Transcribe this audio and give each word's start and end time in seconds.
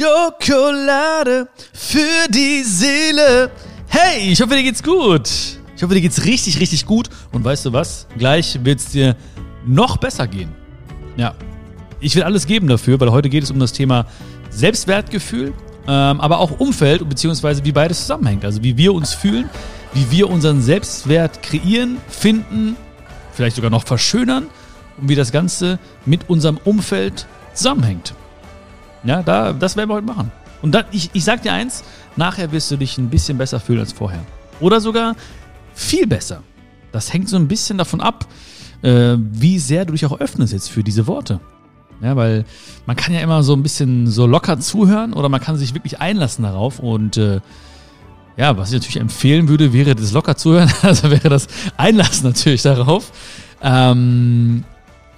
Schokolade 0.00 1.46
für 1.74 2.26
die 2.30 2.62
Seele. 2.62 3.50
Hey, 3.86 4.32
ich 4.32 4.40
hoffe, 4.40 4.56
dir 4.56 4.62
geht's 4.62 4.82
gut. 4.82 5.28
Ich 5.76 5.82
hoffe, 5.82 5.92
dir 5.92 6.00
geht's 6.00 6.24
richtig, 6.24 6.58
richtig 6.58 6.86
gut. 6.86 7.10
Und 7.32 7.44
weißt 7.44 7.66
du 7.66 7.74
was? 7.74 8.06
Gleich 8.16 8.58
wird's 8.64 8.92
dir 8.92 9.14
noch 9.66 9.98
besser 9.98 10.26
gehen. 10.26 10.54
Ja, 11.18 11.34
ich 12.00 12.16
will 12.16 12.22
alles 12.22 12.46
geben 12.46 12.66
dafür, 12.66 12.98
weil 12.98 13.12
heute 13.12 13.28
geht 13.28 13.42
es 13.42 13.50
um 13.50 13.58
das 13.58 13.74
Thema 13.74 14.06
Selbstwertgefühl, 14.48 15.52
ähm, 15.86 16.20
aber 16.20 16.38
auch 16.38 16.58
Umfeld, 16.58 17.06
beziehungsweise 17.06 17.62
wie 17.66 17.72
beides 17.72 18.00
zusammenhängt. 18.00 18.46
Also 18.46 18.62
wie 18.62 18.78
wir 18.78 18.94
uns 18.94 19.12
fühlen, 19.12 19.50
wie 19.92 20.10
wir 20.10 20.30
unseren 20.30 20.62
Selbstwert 20.62 21.42
kreieren, 21.42 21.98
finden, 22.08 22.74
vielleicht 23.34 23.56
sogar 23.56 23.70
noch 23.70 23.84
verschönern 23.84 24.46
und 24.98 25.10
wie 25.10 25.14
das 25.14 25.30
Ganze 25.30 25.78
mit 26.06 26.30
unserem 26.30 26.56
Umfeld 26.64 27.26
zusammenhängt. 27.52 28.14
Ja, 29.04 29.22
da, 29.22 29.52
das 29.52 29.76
werden 29.76 29.88
wir 29.88 29.94
heute 29.94 30.06
machen. 30.06 30.30
Und 30.62 30.72
dann, 30.72 30.84
ich, 30.90 31.10
ich 31.12 31.24
sag 31.24 31.42
dir 31.42 31.52
eins, 31.52 31.84
nachher 32.16 32.52
wirst 32.52 32.70
du 32.70 32.76
dich 32.76 32.98
ein 32.98 33.08
bisschen 33.08 33.38
besser 33.38 33.60
fühlen 33.60 33.80
als 33.80 33.92
vorher. 33.92 34.20
Oder 34.60 34.80
sogar 34.80 35.16
viel 35.74 36.06
besser. 36.06 36.42
Das 36.92 37.12
hängt 37.12 37.28
so 37.28 37.36
ein 37.36 37.48
bisschen 37.48 37.78
davon 37.78 38.00
ab, 38.00 38.26
äh, 38.82 39.16
wie 39.18 39.58
sehr 39.58 39.84
du 39.84 39.92
dich 39.92 40.04
auch 40.04 40.20
öffnest 40.20 40.52
jetzt 40.52 40.70
für 40.70 40.82
diese 40.82 41.06
Worte. 41.06 41.40
Ja, 42.02 42.16
weil 42.16 42.44
man 42.86 42.96
kann 42.96 43.14
ja 43.14 43.20
immer 43.20 43.42
so 43.42 43.52
ein 43.54 43.62
bisschen 43.62 44.06
so 44.06 44.26
locker 44.26 44.58
zuhören 44.58 45.12
oder 45.12 45.28
man 45.28 45.40
kann 45.40 45.56
sich 45.56 45.74
wirklich 45.74 46.00
einlassen 46.00 46.44
darauf 46.44 46.78
und 46.78 47.18
äh, 47.18 47.40
ja, 48.36 48.56
was 48.56 48.68
ich 48.68 48.74
natürlich 48.74 49.00
empfehlen 49.00 49.48
würde, 49.48 49.74
wäre 49.74 49.94
das 49.94 50.12
locker 50.12 50.34
zuhören, 50.36 50.72
also 50.82 51.10
wäre 51.10 51.28
das 51.28 51.46
Einlassen 51.76 52.26
natürlich 52.26 52.62
darauf. 52.62 53.12
Ähm, 53.62 54.64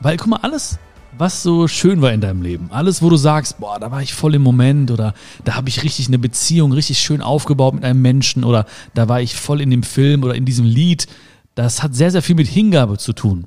weil, 0.00 0.16
guck 0.16 0.26
mal, 0.26 0.40
alles, 0.42 0.78
was 1.16 1.42
so 1.42 1.68
schön 1.68 2.00
war 2.00 2.12
in 2.12 2.20
deinem 2.20 2.42
Leben. 2.42 2.70
Alles, 2.70 3.02
wo 3.02 3.10
du 3.10 3.16
sagst, 3.16 3.58
boah, 3.58 3.78
da 3.78 3.90
war 3.90 4.02
ich 4.02 4.14
voll 4.14 4.34
im 4.34 4.42
Moment 4.42 4.90
oder 4.90 5.14
da 5.44 5.54
habe 5.54 5.68
ich 5.68 5.82
richtig 5.82 6.08
eine 6.08 6.18
Beziehung 6.18 6.72
richtig 6.72 6.98
schön 6.98 7.20
aufgebaut 7.20 7.74
mit 7.74 7.84
einem 7.84 8.02
Menschen 8.02 8.44
oder 8.44 8.66
da 8.94 9.08
war 9.08 9.20
ich 9.20 9.36
voll 9.36 9.60
in 9.60 9.70
dem 9.70 9.82
Film 9.82 10.22
oder 10.22 10.34
in 10.34 10.44
diesem 10.44 10.64
Lied. 10.64 11.06
Das 11.54 11.82
hat 11.82 11.94
sehr, 11.94 12.10
sehr 12.10 12.22
viel 12.22 12.34
mit 12.34 12.48
Hingabe 12.48 12.98
zu 12.98 13.12
tun. 13.12 13.46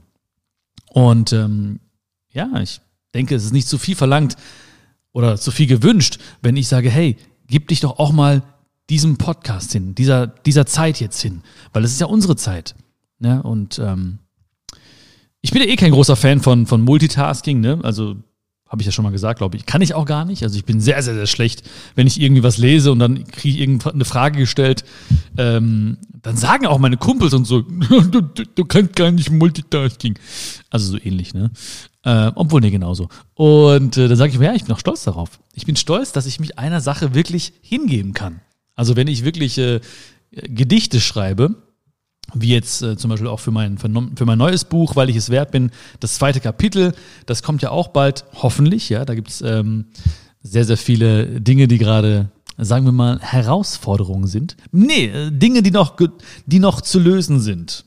Und 0.89 1.33
ähm, 1.33 1.79
ja, 2.31 2.49
ich 2.61 2.81
denke, 3.13 3.35
es 3.35 3.45
ist 3.45 3.53
nicht 3.53 3.67
zu 3.67 3.77
viel 3.77 3.95
verlangt 3.95 4.35
oder 5.11 5.37
zu 5.37 5.51
viel 5.51 5.67
gewünscht, 5.67 6.19
wenn 6.41 6.57
ich 6.57 6.67
sage, 6.67 6.89
hey, 6.89 7.17
gib 7.47 7.67
dich 7.69 7.79
doch 7.79 7.99
auch 7.99 8.11
mal 8.11 8.43
diesem 8.89 9.17
Podcast 9.17 9.71
hin, 9.71 9.95
dieser, 9.95 10.27
dieser 10.27 10.65
Zeit 10.65 10.99
jetzt 10.99 11.21
hin, 11.21 11.41
weil 11.73 11.83
es 11.83 11.91
ist 11.91 12.01
ja 12.01 12.07
unsere 12.07 12.35
Zeit. 12.35 12.75
Ne? 13.19 13.41
Und 13.41 13.79
ähm, 13.79 14.19
ich 15.45 15.51
bin 15.51 15.61
ja 15.61 15.67
eh 15.67 15.75
kein 15.75 15.91
großer 15.91 16.15
Fan 16.15 16.41
von, 16.41 16.65
von 16.65 16.81
Multitasking, 16.81 17.59
ne? 17.59 17.79
Also 17.83 18.15
habe 18.67 18.81
ich 18.81 18.87
ja 18.87 18.91
schon 18.91 19.03
mal 19.03 19.11
gesagt, 19.11 19.37
glaube 19.37 19.55
ich. 19.57 19.67
Kann 19.67 19.83
ich 19.83 19.93
auch 19.93 20.05
gar 20.05 20.25
nicht. 20.25 20.41
Also 20.41 20.57
ich 20.57 20.65
bin 20.65 20.81
sehr, 20.81 21.03
sehr, 21.03 21.13
sehr 21.13 21.27
schlecht, 21.27 21.61
wenn 21.93 22.07
ich 22.07 22.19
irgendwie 22.19 22.41
was 22.41 22.57
lese 22.57 22.91
und 22.91 22.97
dann 22.97 23.25
kriege 23.25 23.53
ich 23.53 23.61
irgendeine 23.61 24.05
Frage 24.05 24.39
gestellt. 24.39 24.83
Ähm, 25.37 25.99
dann 26.23 26.35
sagen 26.35 26.65
auch 26.65 26.79
meine 26.79 26.97
Kumpels 26.97 27.35
und 27.35 27.45
so, 27.45 27.61
du, 28.01 28.21
du, 28.21 28.43
du 28.43 28.65
kannst 28.65 28.95
gar 28.95 29.11
nicht 29.11 29.29
Multitasking. 29.29 30.17
Also 30.71 30.93
so 30.93 30.97
ähnlich, 30.97 31.35
ne? 31.35 31.51
Äh, 32.01 32.31
obwohl, 32.33 32.61
ne, 32.61 32.71
genauso. 32.71 33.09
Und 33.35 33.97
äh, 33.97 34.07
dann 34.07 34.17
sage 34.17 34.31
ich 34.31 34.39
mir, 34.39 34.45
ja, 34.45 34.55
ich 34.55 34.63
bin 34.63 34.73
auch 34.73 34.79
stolz 34.79 35.03
darauf. 35.03 35.39
Ich 35.53 35.67
bin 35.67 35.75
stolz, 35.75 36.11
dass 36.11 36.25
ich 36.25 36.39
mich 36.39 36.57
einer 36.57 36.81
Sache 36.81 37.13
wirklich 37.13 37.53
hingeben 37.61 38.13
kann. 38.13 38.41
Also 38.75 38.95
wenn 38.95 39.07
ich 39.07 39.23
wirklich 39.23 39.59
äh, 39.59 39.79
Gedichte 40.31 40.99
schreibe, 40.99 41.53
wie 42.33 42.49
jetzt 42.49 42.81
äh, 42.81 42.97
zum 42.97 43.09
Beispiel 43.09 43.27
auch 43.27 43.39
für 43.39 43.51
mein, 43.51 43.77
für 43.77 44.25
mein 44.25 44.37
neues 44.37 44.65
Buch, 44.65 44.95
weil 44.95 45.09
ich 45.09 45.15
es 45.15 45.29
wert 45.29 45.51
bin, 45.51 45.71
das 45.99 46.15
zweite 46.15 46.39
Kapitel, 46.39 46.93
das 47.25 47.43
kommt 47.43 47.61
ja 47.61 47.71
auch 47.71 47.89
bald, 47.89 48.25
hoffentlich, 48.33 48.89
ja, 48.89 49.05
da 49.05 49.15
gibt 49.15 49.29
es 49.29 49.41
ähm, 49.41 49.85
sehr, 50.41 50.65
sehr 50.65 50.77
viele 50.77 51.41
Dinge, 51.41 51.67
die 51.67 51.77
gerade, 51.77 52.29
sagen 52.57 52.85
wir 52.85 52.91
mal, 52.91 53.19
Herausforderungen 53.19 54.27
sind. 54.27 54.57
Nee, 54.71 55.05
äh, 55.05 55.31
Dinge, 55.31 55.61
die 55.61 55.71
noch, 55.71 55.95
die 56.45 56.59
noch 56.59 56.81
zu 56.81 56.99
lösen 56.99 57.39
sind. 57.39 57.85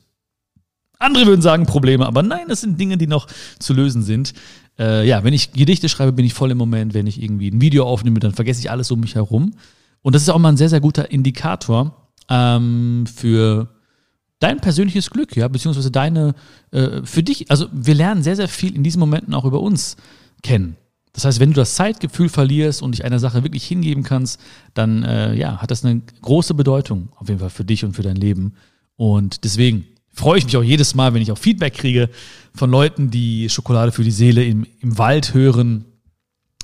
Andere 0.99 1.27
würden 1.27 1.41
sagen 1.41 1.65
Probleme, 1.65 2.05
aber 2.05 2.23
nein, 2.23 2.47
das 2.49 2.61
sind 2.61 2.79
Dinge, 2.79 2.97
die 2.97 3.07
noch 3.07 3.27
zu 3.59 3.73
lösen 3.73 4.03
sind. 4.03 4.33
Äh, 4.77 5.07
ja, 5.07 5.23
wenn 5.23 5.33
ich 5.33 5.53
Gedichte 5.53 5.87
schreibe, 5.87 6.11
bin 6.11 6.25
ich 6.25 6.33
voll 6.33 6.51
im 6.51 6.57
Moment. 6.57 6.93
Wenn 6.93 7.07
ich 7.07 7.21
irgendwie 7.21 7.49
ein 7.49 7.61
Video 7.61 7.85
aufnehme, 7.85 8.19
dann 8.19 8.33
vergesse 8.33 8.59
ich 8.59 8.69
alles 8.69 8.91
um 8.91 8.99
mich 8.99 9.15
herum. 9.15 9.53
Und 10.01 10.13
das 10.13 10.23
ist 10.23 10.29
auch 10.29 10.37
mal 10.39 10.49
ein 10.49 10.57
sehr, 10.57 10.69
sehr 10.69 10.81
guter 10.81 11.09
Indikator 11.09 12.09
ähm, 12.29 13.05
für 13.07 13.69
dein 14.39 14.59
persönliches 14.59 15.09
Glück, 15.09 15.35
ja, 15.35 15.47
beziehungsweise 15.47 15.91
deine, 15.91 16.33
äh, 16.71 17.01
für 17.03 17.23
dich, 17.23 17.51
also 17.51 17.67
wir 17.71 17.95
lernen 17.95 18.23
sehr, 18.23 18.35
sehr 18.35 18.47
viel 18.47 18.75
in 18.75 18.83
diesen 18.83 18.99
Momenten 18.99 19.33
auch 19.33 19.45
über 19.45 19.61
uns 19.61 19.97
kennen. 20.41 20.77
Das 21.13 21.25
heißt, 21.25 21.39
wenn 21.39 21.49
du 21.49 21.55
das 21.55 21.75
Zeitgefühl 21.75 22.29
verlierst 22.29 22.81
und 22.81 22.93
dich 22.93 23.03
einer 23.03 23.19
Sache 23.19 23.43
wirklich 23.43 23.65
hingeben 23.65 24.03
kannst, 24.03 24.39
dann 24.73 25.03
äh, 25.03 25.33
ja, 25.35 25.57
hat 25.57 25.71
das 25.71 25.83
eine 25.83 26.01
große 26.21 26.53
Bedeutung 26.53 27.09
auf 27.17 27.27
jeden 27.27 27.39
Fall 27.39 27.49
für 27.49 27.65
dich 27.65 27.83
und 27.83 27.93
für 27.93 28.03
dein 28.03 28.15
Leben. 28.15 28.53
Und 28.95 29.43
deswegen 29.43 29.85
freue 30.13 30.37
ich 30.37 30.45
mich 30.45 30.55
auch 30.55 30.63
jedes 30.63 30.95
Mal, 30.95 31.13
wenn 31.13 31.21
ich 31.21 31.31
auch 31.31 31.37
Feedback 31.37 31.73
kriege 31.73 32.09
von 32.53 32.69
Leuten, 32.69 33.09
die 33.09 33.49
Schokolade 33.49 33.91
für 33.91 34.03
die 34.03 34.11
Seele 34.11 34.43
im, 34.45 34.65
im 34.81 34.97
Wald 34.97 35.33
hören, 35.33 35.85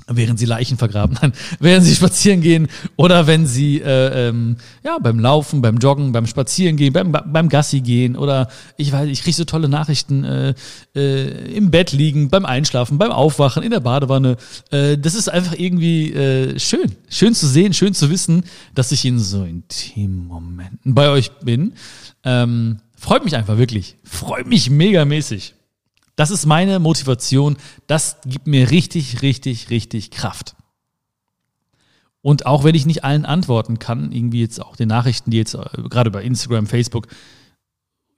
während 0.08 0.38
sie 0.38 0.46
Leichen 0.46 0.78
vergraben, 0.78 1.18
nein, 1.20 1.32
während 1.60 1.84
sie 1.84 1.94
spazieren 1.94 2.40
gehen 2.40 2.68
oder 2.96 3.26
wenn 3.26 3.46
sie 3.46 3.80
äh, 3.80 4.28
ähm, 4.28 4.56
ja 4.84 4.98
beim 4.98 5.18
Laufen, 5.18 5.62
beim 5.62 5.78
Joggen, 5.78 6.12
beim 6.12 6.26
Spazieren 6.26 6.76
gehen, 6.76 6.92
beim, 6.92 7.12
beim 7.12 7.48
Gassi 7.48 7.80
gehen 7.80 8.16
oder 8.16 8.48
ich 8.76 8.92
weiß, 8.92 9.08
ich 9.08 9.22
kriege 9.22 9.36
so 9.36 9.44
tolle 9.44 9.68
Nachrichten 9.68 10.24
äh, 10.24 10.54
äh, 10.94 11.56
im 11.56 11.70
Bett 11.70 11.92
liegen, 11.92 12.30
beim 12.30 12.44
Einschlafen, 12.44 12.98
beim 12.98 13.10
Aufwachen, 13.10 13.62
in 13.62 13.70
der 13.70 13.80
Badewanne. 13.80 14.36
Äh, 14.70 14.96
das 14.96 15.14
ist 15.14 15.28
einfach 15.28 15.54
irgendwie 15.58 16.12
äh, 16.12 16.58
schön, 16.58 16.92
schön 17.08 17.34
zu 17.34 17.48
sehen, 17.48 17.74
schön 17.74 17.94
zu 17.94 18.08
wissen, 18.08 18.44
dass 18.74 18.92
ich 18.92 19.04
in 19.04 19.18
so 19.18 19.42
intimen 19.44 20.26
Momenten 20.26 20.94
bei 20.94 21.08
euch 21.08 21.32
bin. 21.42 21.72
Ähm, 22.22 22.78
freut 22.96 23.24
mich 23.24 23.34
einfach 23.34 23.58
wirklich, 23.58 23.96
freut 24.04 24.46
mich 24.46 24.70
megamäßig. 24.70 25.55
Das 26.16 26.30
ist 26.30 26.46
meine 26.46 26.78
Motivation. 26.78 27.56
Das 27.86 28.16
gibt 28.24 28.46
mir 28.46 28.70
richtig, 28.70 29.22
richtig, 29.22 29.70
richtig 29.70 30.10
Kraft. 30.10 30.56
Und 32.22 32.44
auch 32.44 32.64
wenn 32.64 32.74
ich 32.74 32.86
nicht 32.86 33.04
allen 33.04 33.24
antworten 33.24 33.78
kann, 33.78 34.10
irgendwie 34.10 34.40
jetzt 34.40 34.60
auch 34.60 34.74
den 34.74 34.88
Nachrichten, 34.88 35.30
die 35.30 35.36
jetzt 35.36 35.54
äh, 35.54 35.64
gerade 35.88 36.10
bei 36.10 36.24
Instagram, 36.24 36.66
Facebook, 36.66 37.06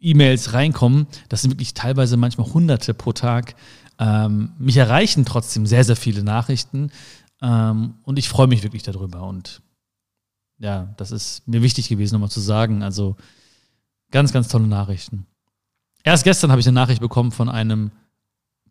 E-Mails 0.01 0.55
reinkommen, 0.55 1.09
das 1.29 1.43
sind 1.43 1.51
wirklich 1.51 1.75
teilweise 1.75 2.17
manchmal 2.17 2.51
Hunderte 2.55 2.95
pro 2.95 3.13
Tag. 3.13 3.55
Ähm, 3.99 4.53
mich 4.59 4.77
erreichen 4.77 5.25
trotzdem 5.25 5.67
sehr, 5.67 5.85
sehr 5.85 5.97
viele 5.97 6.23
Nachrichten 6.23 6.91
ähm, 7.43 7.97
und 8.05 8.19
ich 8.19 8.29
freue 8.29 8.47
mich 8.47 8.63
wirklich 8.63 8.85
darüber. 8.85 9.25
Und 9.25 9.61
ja, 10.59 10.95
das 10.97 11.11
ist 11.11 11.47
mir 11.47 11.63
wichtig 11.63 11.89
gewesen, 11.89 12.15
nochmal 12.15 12.31
zu 12.31 12.41
sagen. 12.41 12.83
Also 12.83 13.17
ganz, 14.11 14.33
ganz 14.33 14.49
tolle 14.49 14.69
Nachrichten. 14.69 15.27
Erst 16.05 16.25
gestern 16.25 16.51
habe 16.51 16.61
ich 16.61 16.67
eine 16.67 16.75
Nachricht 16.75 17.01
bekommen 17.01 17.33
von 17.33 17.49
einem 17.49 17.91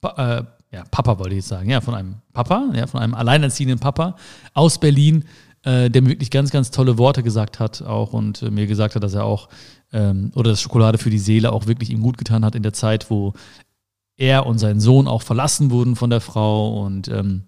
äh, 0.04 0.44
ja, 0.72 0.84
Papa, 0.92 1.18
wollte 1.20 1.32
ich 1.32 1.38
jetzt 1.38 1.50
sagen, 1.50 1.70
ja, 1.70 1.82
von 1.82 1.96
einem 1.96 2.16
Papa, 2.34 2.70
ja, 2.74 2.88
von 2.88 3.02
einem 3.02 3.14
alleinerziehenden 3.14 3.80
Papa 3.80 4.16
aus 4.54 4.80
Berlin, 4.80 5.24
äh, 5.64 5.90
der 5.90 6.02
mir 6.02 6.10
wirklich 6.10 6.32
ganz, 6.32 6.52
ganz 6.52 6.72
tolle 6.72 6.98
Worte 6.98 7.24
gesagt 7.24 7.60
hat 7.60 7.82
auch 7.82 8.14
und 8.14 8.42
äh, 8.42 8.52
mir 8.52 8.68
gesagt 8.68 8.96
hat, 8.96 9.04
dass 9.04 9.14
er 9.14 9.24
auch 9.24 9.50
ähm, 9.94 10.32
oder 10.36 10.52
das 10.52 10.62
Schokolade 10.62 10.98
für 10.98 11.10
die 11.10 11.20
Seele 11.20 11.52
auch 11.52 11.68
wirklich 11.68 11.90
ihm 11.90 12.02
gut 12.02 12.18
getan 12.18 12.44
hat 12.44 12.56
in 12.56 12.64
der 12.64 12.74
Zeit, 12.74 13.10
wo 13.10 13.34
er 14.18 14.46
und 14.46 14.60
sein 14.60 14.80
Sohn 14.80 15.08
auch 15.08 15.22
verlassen 15.22 15.72
wurden 15.72 15.96
von 15.96 16.10
der 16.10 16.22
Frau. 16.22 16.84
Und 16.84 17.08
ähm, 17.08 17.44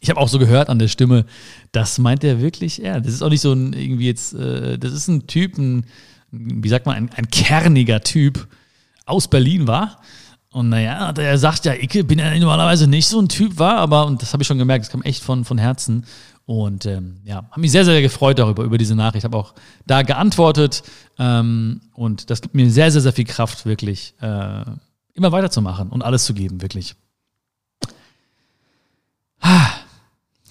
ich 0.00 0.10
habe 0.10 0.20
auch 0.20 0.28
so 0.28 0.38
gehört 0.38 0.68
an 0.68 0.78
der 0.78 0.88
Stimme, 0.88 1.24
das 1.72 1.98
meint 1.98 2.24
er 2.24 2.40
wirklich, 2.40 2.78
ja, 2.78 3.00
das 3.00 3.14
ist 3.14 3.22
auch 3.22 3.30
nicht 3.30 3.40
so 3.40 3.52
ein 3.52 3.72
irgendwie 3.72 4.06
jetzt, 4.06 4.34
äh, 4.34 4.78
das 4.78 4.92
ist 4.92 5.08
ein 5.08 5.26
Typ, 5.26 5.56
ein, 5.58 5.86
wie 6.30 6.68
sagt 6.68 6.86
man, 6.86 6.96
ein, 6.96 7.10
ein 7.14 7.28
kerniger 7.28 8.00
Typ, 8.02 8.46
aus 9.06 9.28
Berlin 9.28 9.66
war. 9.66 10.00
Und 10.50 10.68
naja, 10.68 11.10
er 11.10 11.38
sagt 11.38 11.64
ja, 11.64 11.74
ich 11.74 11.88
bin 12.06 12.18
ja 12.18 12.34
normalerweise 12.38 12.86
nicht 12.86 13.06
so 13.06 13.20
ein 13.20 13.28
Typ 13.28 13.58
war, 13.58 13.76
aber, 13.76 14.06
und 14.06 14.22
das 14.22 14.32
habe 14.32 14.42
ich 14.42 14.46
schon 14.46 14.58
gemerkt, 14.58 14.84
das 14.84 14.92
kam 14.92 15.02
echt 15.02 15.22
von, 15.22 15.44
von 15.44 15.58
Herzen. 15.58 16.06
Und 16.46 16.86
ähm, 16.86 17.20
ja, 17.24 17.44
habe 17.50 17.60
mich 17.60 17.72
sehr, 17.72 17.84
sehr 17.84 18.00
gefreut 18.00 18.38
darüber, 18.38 18.62
über 18.62 18.78
diese 18.78 18.94
Nachricht. 18.94 19.24
Habe 19.24 19.36
auch 19.36 19.54
da 19.84 20.02
geantwortet. 20.02 20.84
Ähm, 21.18 21.80
und 21.92 22.30
das 22.30 22.40
gibt 22.40 22.54
mir 22.54 22.70
sehr, 22.70 22.90
sehr, 22.92 23.00
sehr 23.00 23.12
viel 23.12 23.24
Kraft, 23.24 23.66
wirklich 23.66 24.14
äh, 24.20 24.64
immer 25.14 25.32
weiterzumachen 25.32 25.88
und 25.90 26.02
alles 26.02 26.24
zu 26.24 26.34
geben, 26.34 26.62
wirklich. 26.62 26.94
Ah, 29.40 29.70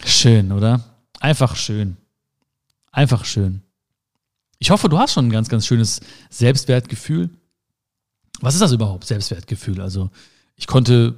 schön, 0.03 0.51
oder? 0.51 0.83
Einfach 1.19 1.55
schön. 1.55 1.97
Einfach 2.91 3.25
schön. 3.25 3.61
Ich 4.59 4.69
hoffe, 4.71 4.89
du 4.89 4.99
hast 4.99 5.13
schon 5.13 5.27
ein 5.27 5.31
ganz, 5.31 5.49
ganz 5.49 5.65
schönes 5.65 6.01
Selbstwertgefühl. 6.29 7.29
Was 8.41 8.53
ist 8.53 8.61
das 8.61 8.71
überhaupt, 8.71 9.05
Selbstwertgefühl? 9.05 9.81
Also 9.81 10.09
ich 10.55 10.67
konnte 10.67 11.15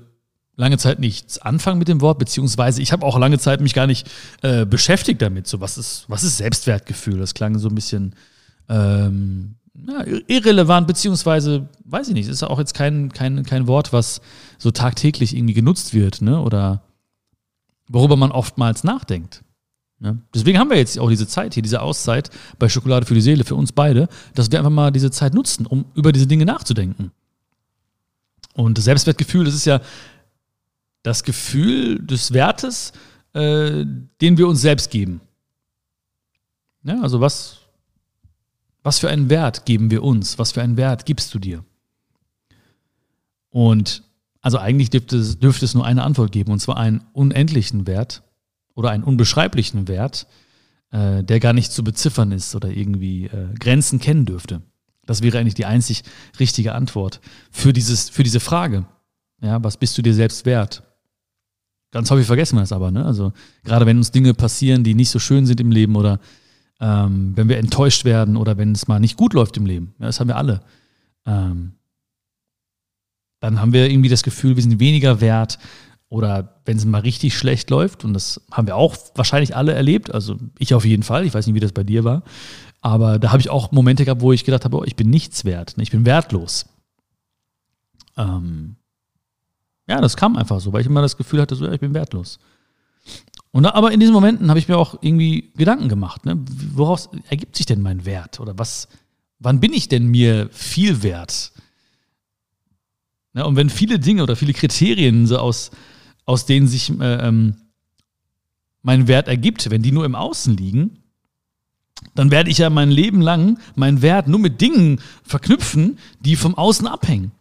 lange 0.56 0.78
Zeit 0.78 1.00
nichts 1.00 1.38
anfangen 1.40 1.80
mit 1.80 1.88
dem 1.88 2.02
Wort, 2.02 2.20
beziehungsweise 2.20 2.82
ich 2.82 2.92
habe 2.92 3.06
auch 3.06 3.18
lange 3.18 3.40
Zeit 3.40 3.62
mich 3.62 3.74
gar 3.74 3.88
nicht 3.88 4.10
äh, 4.42 4.66
beschäftigt 4.66 5.22
damit. 5.22 5.48
So, 5.48 5.62
was 5.62 5.78
ist, 5.78 6.06
was 6.08 6.24
ist 6.24 6.38
Selbstwertgefühl? 6.38 7.20
Das 7.20 7.34
klang 7.34 7.58
so 7.60 7.70
ein 7.70 7.76
bisschen 7.76 8.16
ähm, 8.68 9.56
ja, 9.86 10.04
irrelevant, 10.28 10.88
beziehungsweise, 10.88 11.70
weiß 11.86 12.08
ich 12.10 12.14
nicht, 12.16 12.28
ist 12.28 12.44
auch 12.44 12.60
jetzt 12.60 12.74
kein, 12.74 13.12
kein, 13.14 13.44
kein 13.44 13.68
Wort, 13.68 13.94
was 13.94 14.22
so 14.58 14.72
tagtäglich 14.72 15.36
irgendwie 15.36 15.54
genutzt 15.54 15.94
wird, 15.94 16.22
ne? 16.22 16.42
Oder 16.42 16.82
worüber 17.88 18.18
man 18.18 18.32
oftmals 18.32 18.84
nachdenkt. 18.84 19.44
Ne? 20.00 20.22
Deswegen 20.34 20.60
haben 20.60 20.70
wir 20.70 20.78
jetzt 20.78 21.00
auch 21.00 21.10
diese 21.10 21.28
Zeit 21.28 21.54
hier, 21.54 21.64
diese 21.64 21.82
Auszeit 21.82 22.30
bei 22.60 22.70
Schokolade 22.70 23.06
für 23.06 23.16
die 23.16 23.22
Seele, 23.22 23.44
für 23.44 23.56
uns 23.56 23.72
beide, 23.72 24.08
dass 24.36 24.52
wir 24.52 24.60
einfach 24.60 24.72
mal 24.72 24.92
diese 24.92 25.12
Zeit 25.12 25.34
nutzen, 25.34 25.66
um 25.66 25.86
über 25.96 26.12
diese 26.12 26.28
Dinge 26.28 26.46
nachzudenken. 26.46 27.12
Und 28.54 28.78
das 28.78 28.86
Selbstwertgefühl, 28.86 29.46
das 29.46 29.56
ist 29.56 29.66
ja 29.66 29.82
das 31.04 31.24
Gefühl 31.24 32.00
des 32.06 32.34
Wertes, 32.34 32.94
äh, 33.34 33.86
den 34.22 34.38
wir 34.38 34.48
uns 34.48 34.62
selbst 34.62 34.92
geben. 34.92 35.22
Ja, 36.84 37.02
also 37.02 37.22
was, 37.22 37.60
was 38.84 39.00
für 39.00 39.10
einen 39.10 39.30
Wert 39.30 39.66
geben 39.66 39.90
wir 39.90 40.04
uns? 40.04 40.38
Was 40.38 40.52
für 40.52 40.62
einen 40.62 40.78
Wert 40.78 41.06
gibst 41.06 41.34
du 41.34 41.40
dir? 41.40 41.64
Und 43.50 44.04
also 44.42 44.60
eigentlich 44.60 44.90
dürfte 44.90 45.18
es, 45.18 45.40
dürfte 45.40 45.66
es 45.66 45.74
nur 45.74 45.86
eine 45.86 46.04
Antwort 46.04 46.32
geben, 46.32 46.52
und 46.52 46.60
zwar 46.60 46.78
einen 46.78 47.04
unendlichen 47.14 47.88
Wert 47.88 48.24
oder 48.78 48.92
einen 48.92 49.04
unbeschreiblichen 49.04 49.88
Wert, 49.88 50.28
äh, 50.92 51.24
der 51.24 51.40
gar 51.40 51.54
nicht 51.54 51.72
zu 51.72 51.84
beziffern 51.84 52.32
ist 52.32 52.56
oder 52.56 52.70
irgendwie 52.70 53.26
äh, 53.26 53.54
Grenzen 53.60 54.00
kennen 54.00 54.26
dürfte. 54.26 54.62
Das 55.08 55.24
wäre 55.24 55.40
eigentlich 55.40 55.56
die 55.56 55.66
einzig 55.66 56.04
richtige 56.40 56.76
Antwort 56.76 57.20
für, 57.50 57.74
dieses, 57.74 58.10
für 58.10 58.22
diese 58.22 58.40
Frage. 58.40 58.86
Ja, 59.42 59.64
was 59.64 59.78
bist 59.78 59.98
du 59.98 60.04
dir 60.04 60.14
selbst 60.14 60.46
wert? 60.46 60.84
Ganz 61.92 62.12
häufig 62.12 62.28
vergessen 62.28 62.56
wir 62.56 62.62
das 62.62 62.72
aber, 62.72 62.92
ne? 62.92 63.04
Also 63.04 63.34
gerade 63.64 63.88
wenn 63.88 63.98
uns 63.98 64.12
Dinge 64.12 64.36
passieren, 64.36 64.84
die 64.84 64.94
nicht 64.94 65.10
so 65.10 65.18
schön 65.18 65.48
sind 65.48 65.60
im 65.60 65.72
Leben 65.72 65.96
oder 65.96 66.20
ähm, 66.80 67.36
wenn 67.36 67.50
wir 67.50 67.58
enttäuscht 67.58 68.06
werden 68.06 68.38
oder 68.38 68.60
wenn 68.60 68.74
es 68.74 68.88
mal 68.88 69.00
nicht 69.00 69.18
gut 69.18 69.34
läuft 69.34 69.58
im 69.58 69.66
Leben, 69.66 69.96
ja, 69.98 70.06
das 70.06 70.20
haben 70.20 70.28
wir 70.28 70.38
alle, 70.38 70.62
ähm, 71.26 71.72
dann 73.40 73.60
haben 73.60 73.74
wir 73.74 73.90
irgendwie 73.90 74.10
das 74.10 74.22
Gefühl, 74.22 74.56
wir 74.56 74.64
sind 74.64 74.80
weniger 74.80 75.20
wert 75.20 75.58
oder 76.10 76.62
wenn 76.66 76.78
es 76.78 76.86
mal 76.86 77.02
richtig 77.02 77.38
schlecht 77.38 77.70
läuft, 77.70 78.06
und 78.06 78.14
das 78.14 78.42
haben 78.52 78.68
wir 78.68 78.76
auch 78.76 78.96
wahrscheinlich 79.16 79.56
alle 79.56 79.74
erlebt, 79.74 80.14
also 80.14 80.38
ich 80.58 80.74
auf 80.74 80.86
jeden 80.86 81.04
Fall, 81.04 81.26
ich 81.26 81.34
weiß 81.34 81.48
nicht, 81.48 81.56
wie 81.56 81.60
das 81.60 81.74
bei 81.74 81.84
dir 81.84 82.04
war, 82.04 82.24
aber 82.82 83.20
da 83.20 83.32
habe 83.32 83.42
ich 83.42 83.50
auch 83.50 83.72
Momente 83.72 84.06
gehabt, 84.06 84.22
wo 84.22 84.32
ich 84.32 84.46
gedacht 84.46 84.66
habe, 84.66 84.78
oh, 84.78 84.84
ich 84.84 84.96
bin 84.96 85.10
nichts 85.10 85.44
wert, 85.44 85.78
ne? 85.78 85.84
ich 85.84 85.92
bin 85.92 86.06
wertlos. 86.06 86.68
Ähm, 88.16 88.76
ja, 89.88 90.02
das 90.02 90.18
kam 90.18 90.36
einfach 90.38 90.60
so, 90.60 90.74
weil 90.74 90.82
ich 90.82 90.88
immer 90.88 91.02
das 91.02 91.18
Gefühl 91.18 91.42
hatte, 91.42 91.56
so, 91.56 91.66
ja, 91.66 91.74
ich 91.74 91.80
bin 91.80 91.94
wertlos. 91.94 92.40
Und 93.52 93.66
aber 93.66 93.92
in 93.92 94.00
diesen 94.00 94.14
Momenten 94.14 94.50
habe 94.50 94.60
ich 94.60 94.68
mir 94.68 94.78
auch 94.78 95.00
irgendwie 95.02 95.52
Gedanken 95.56 95.90
gemacht, 95.90 96.26
ne? 96.26 96.38
woraus 96.74 97.10
ergibt 97.30 97.56
sich 97.56 97.66
denn 97.66 97.82
mein 97.82 98.06
Wert? 98.06 98.40
Oder 98.40 98.58
was, 98.58 98.88
wann 99.40 99.60
bin 99.60 99.74
ich 99.74 99.88
denn 99.88 100.08
mir 100.08 100.50
viel 100.52 101.04
wert? 101.04 101.52
Ne? 103.34 103.46
Und 103.46 103.56
wenn 103.56 103.70
viele 103.70 104.00
Dinge 104.00 104.24
oder 104.24 104.36
viele 104.36 104.54
Kriterien 104.54 105.26
so 105.26 105.38
aus, 105.38 105.72
aus 106.28 106.46
denen 106.46 106.68
sich 106.68 106.92
äh, 107.00 107.28
ähm, 107.28 107.56
mein 108.84 109.08
Wert 109.08 109.28
ergibt, 109.28 109.72
wenn 109.72 109.82
die 109.82 109.92
nur 109.92 110.06
im 110.06 110.14
Außen 110.14 110.56
liegen, 110.56 111.00
dann 112.14 112.30
werde 112.30 112.52
ich 112.52 112.60
ja 112.60 112.70
mein 112.70 112.92
Leben 112.92 113.22
lang 113.22 113.60
meinen 113.76 114.04
Wert 114.04 114.28
nur 114.28 114.40
mit 114.40 114.62
Dingen 114.62 115.02
verknüpfen, 115.24 115.98
die 116.20 116.36
vom 116.36 116.56
Außen 116.56 116.86
abhängen. 116.86 117.32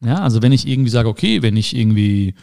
Ja, 0.00 0.20
also 0.20 0.40
wenn 0.42 0.52
ich 0.52 0.66
irgendwie 0.66 0.90
sage, 0.90 1.08
okay, 1.08 1.42
wenn 1.42 1.56
ich 1.56 1.76
irgendwie 1.76 2.34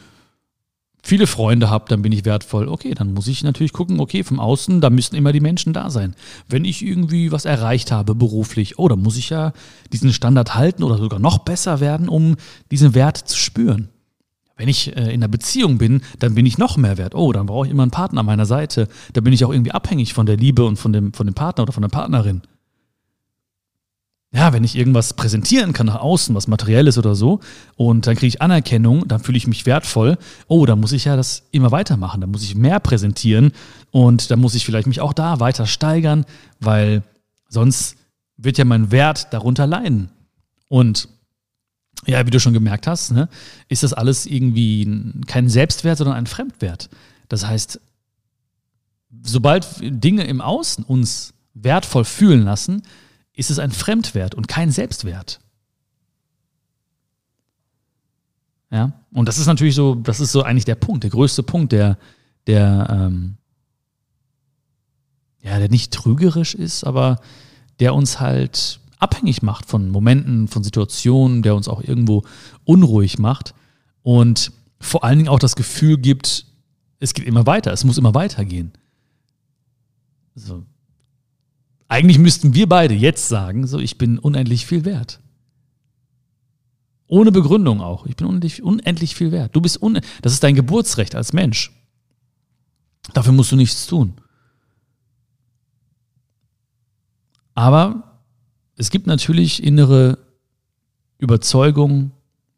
viele 1.03 1.27
Freunde 1.27 1.69
habe, 1.69 1.85
dann 1.87 2.01
bin 2.01 2.11
ich 2.11 2.25
wertvoll. 2.25 2.67
Okay, 2.67 2.93
dann 2.93 3.13
muss 3.13 3.27
ich 3.27 3.43
natürlich 3.43 3.73
gucken, 3.73 3.99
okay, 3.99 4.23
vom 4.23 4.39
Außen, 4.39 4.81
da 4.81 4.89
müssen 4.89 5.15
immer 5.15 5.31
die 5.31 5.39
Menschen 5.39 5.73
da 5.73 5.89
sein. 5.89 6.15
Wenn 6.47 6.65
ich 6.65 6.85
irgendwie 6.85 7.31
was 7.31 7.45
erreicht 7.45 7.91
habe 7.91 8.15
beruflich, 8.15 8.79
oh, 8.79 8.87
dann 8.87 9.01
muss 9.01 9.17
ich 9.17 9.29
ja 9.29 9.53
diesen 9.91 10.13
Standard 10.13 10.55
halten 10.55 10.83
oder 10.83 10.97
sogar 10.97 11.19
noch 11.19 11.39
besser 11.39 11.79
werden, 11.79 12.09
um 12.09 12.35
diesen 12.71 12.93
Wert 12.93 13.17
zu 13.17 13.37
spüren. 13.37 13.89
Wenn 14.55 14.69
ich 14.69 14.95
äh, 14.95 15.13
in 15.13 15.23
einer 15.23 15.27
Beziehung 15.27 15.77
bin, 15.77 16.01
dann 16.19 16.35
bin 16.35 16.45
ich 16.45 16.57
noch 16.57 16.77
mehr 16.77 16.97
wert. 16.97 17.15
Oh, 17.15 17.31
dann 17.31 17.47
brauche 17.47 17.65
ich 17.65 17.71
immer 17.71 17.83
einen 17.83 17.91
Partner 17.91 18.21
an 18.21 18.25
meiner 18.25 18.45
Seite. 18.45 18.87
Da 19.13 19.21
bin 19.21 19.33
ich 19.33 19.43
auch 19.45 19.51
irgendwie 19.51 19.71
abhängig 19.71 20.13
von 20.13 20.25
der 20.25 20.37
Liebe 20.37 20.63
und 20.65 20.77
von 20.77 20.93
dem, 20.93 21.13
von 21.13 21.25
dem 21.25 21.33
Partner 21.33 21.63
oder 21.63 21.73
von 21.73 21.81
der 21.81 21.89
Partnerin 21.89 22.41
ja, 24.33 24.51
wenn 24.51 24.63
ich 24.63 24.75
irgendwas 24.75 25.13
präsentieren 25.13 25.73
kann 25.73 25.85
nach 25.85 26.01
außen, 26.01 26.33
was 26.33 26.47
materielles 26.47 26.97
oder 26.97 27.13
so, 27.13 27.39
und 27.75 28.07
dann 28.07 28.15
kriege 28.15 28.27
ich 28.27 28.41
Anerkennung, 28.41 29.07
dann 29.07 29.19
fühle 29.19 29.37
ich 29.37 29.45
mich 29.45 29.67
wertvoll. 29.67 30.17
Oh, 30.47 30.65
dann 30.65 30.79
muss 30.79 30.91
ich 30.91 31.05
ja 31.05 31.15
das 31.15 31.43
immer 31.51 31.71
weitermachen, 31.71 32.19
dann 32.19 32.31
muss 32.31 32.43
ich 32.43 32.55
mehr 32.55 32.79
präsentieren 32.79 33.51
und 33.91 34.31
dann 34.31 34.39
muss 34.39 34.55
ich 34.55 34.65
vielleicht 34.65 34.87
mich 34.87 35.01
auch 35.01 35.13
da 35.13 35.39
weiter 35.39 35.67
steigern, 35.67 36.25
weil 36.59 37.03
sonst 37.47 37.95
wird 38.35 38.57
ja 38.57 38.65
mein 38.65 38.91
Wert 38.91 39.31
darunter 39.31 39.67
leiden. 39.67 40.09
Und 40.67 41.09
ja, 42.05 42.25
wie 42.25 42.31
du 42.31 42.39
schon 42.39 42.53
gemerkt 42.53 42.87
hast, 42.87 43.11
ne, 43.11 43.29
ist 43.67 43.83
das 43.83 43.93
alles 43.93 44.25
irgendwie 44.25 45.23
kein 45.27 45.49
Selbstwert, 45.49 45.97
sondern 45.97 46.15
ein 46.15 46.27
Fremdwert. 46.27 46.89
Das 47.29 47.45
heißt, 47.45 47.79
sobald 49.21 49.67
Dinge 49.81 50.25
im 50.25 50.41
Außen 50.41 50.83
uns 50.83 51.33
wertvoll 51.53 52.05
fühlen 52.05 52.43
lassen, 52.43 52.83
ist 53.33 53.49
es 53.49 53.59
ein 53.59 53.71
Fremdwert 53.71 54.35
und 54.35 54.47
kein 54.47 54.71
Selbstwert. 54.71 55.39
Ja, 58.71 58.91
und 59.11 59.27
das 59.27 59.37
ist 59.37 59.45
natürlich 59.45 59.75
so, 59.75 59.95
das 59.95 60.19
ist 60.19 60.31
so 60.31 60.41
eigentlich 60.41 60.65
der 60.65 60.75
Punkt, 60.75 61.03
der 61.03 61.11
größte 61.11 61.43
Punkt, 61.43 61.71
der, 61.71 61.97
der, 62.47 62.87
ähm, 62.89 63.35
ja, 65.41 65.59
der 65.59 65.69
nicht 65.69 65.93
trügerisch 65.93 66.55
ist, 66.55 66.83
aber 66.83 67.19
der 67.79 67.93
uns 67.93 68.19
halt 68.19 68.79
abhängig 69.03 69.41
macht 69.41 69.65
von 69.65 69.89
Momenten, 69.89 70.47
von 70.47 70.63
Situationen, 70.63 71.43
der 71.43 71.55
uns 71.55 71.67
auch 71.67 71.83
irgendwo 71.83 72.23
unruhig 72.63 73.19
macht 73.19 73.53
und 74.01 74.51
vor 74.79 75.03
allen 75.03 75.17
Dingen 75.17 75.29
auch 75.29 75.39
das 75.39 75.55
Gefühl 75.55 75.97
gibt, 75.97 76.45
es 76.99 77.13
geht 77.13 77.25
immer 77.25 77.45
weiter, 77.45 77.73
es 77.73 77.83
muss 77.83 77.97
immer 77.97 78.15
weitergehen. 78.15 78.71
So, 80.35 80.63
eigentlich 81.89 82.17
müssten 82.17 82.53
wir 82.53 82.67
beide 82.67 82.93
jetzt 82.93 83.27
sagen, 83.27 83.67
so 83.67 83.77
ich 83.77 83.97
bin 83.97 84.17
unendlich 84.17 84.65
viel 84.65 84.85
wert. 84.85 85.19
Ohne 87.07 87.31
Begründung 87.31 87.81
auch. 87.81 88.05
Ich 88.05 88.15
bin 88.15 88.25
unendlich, 88.25 88.63
unendlich 88.63 89.15
viel 89.15 89.31
wert. 89.31 89.55
Du 89.55 89.61
bist 89.61 89.81
un 89.81 89.99
das 90.21 90.33
ist 90.33 90.43
dein 90.43 90.55
Geburtsrecht 90.55 91.13
als 91.13 91.33
Mensch. 91.33 91.71
Dafür 93.13 93.33
musst 93.33 93.51
du 93.51 93.57
nichts 93.57 93.85
tun. 93.85 94.13
Aber 97.53 98.12
es 98.75 98.89
gibt 98.89 99.07
natürlich 99.07 99.63
innere 99.63 100.17
Überzeugungen, 101.17 102.11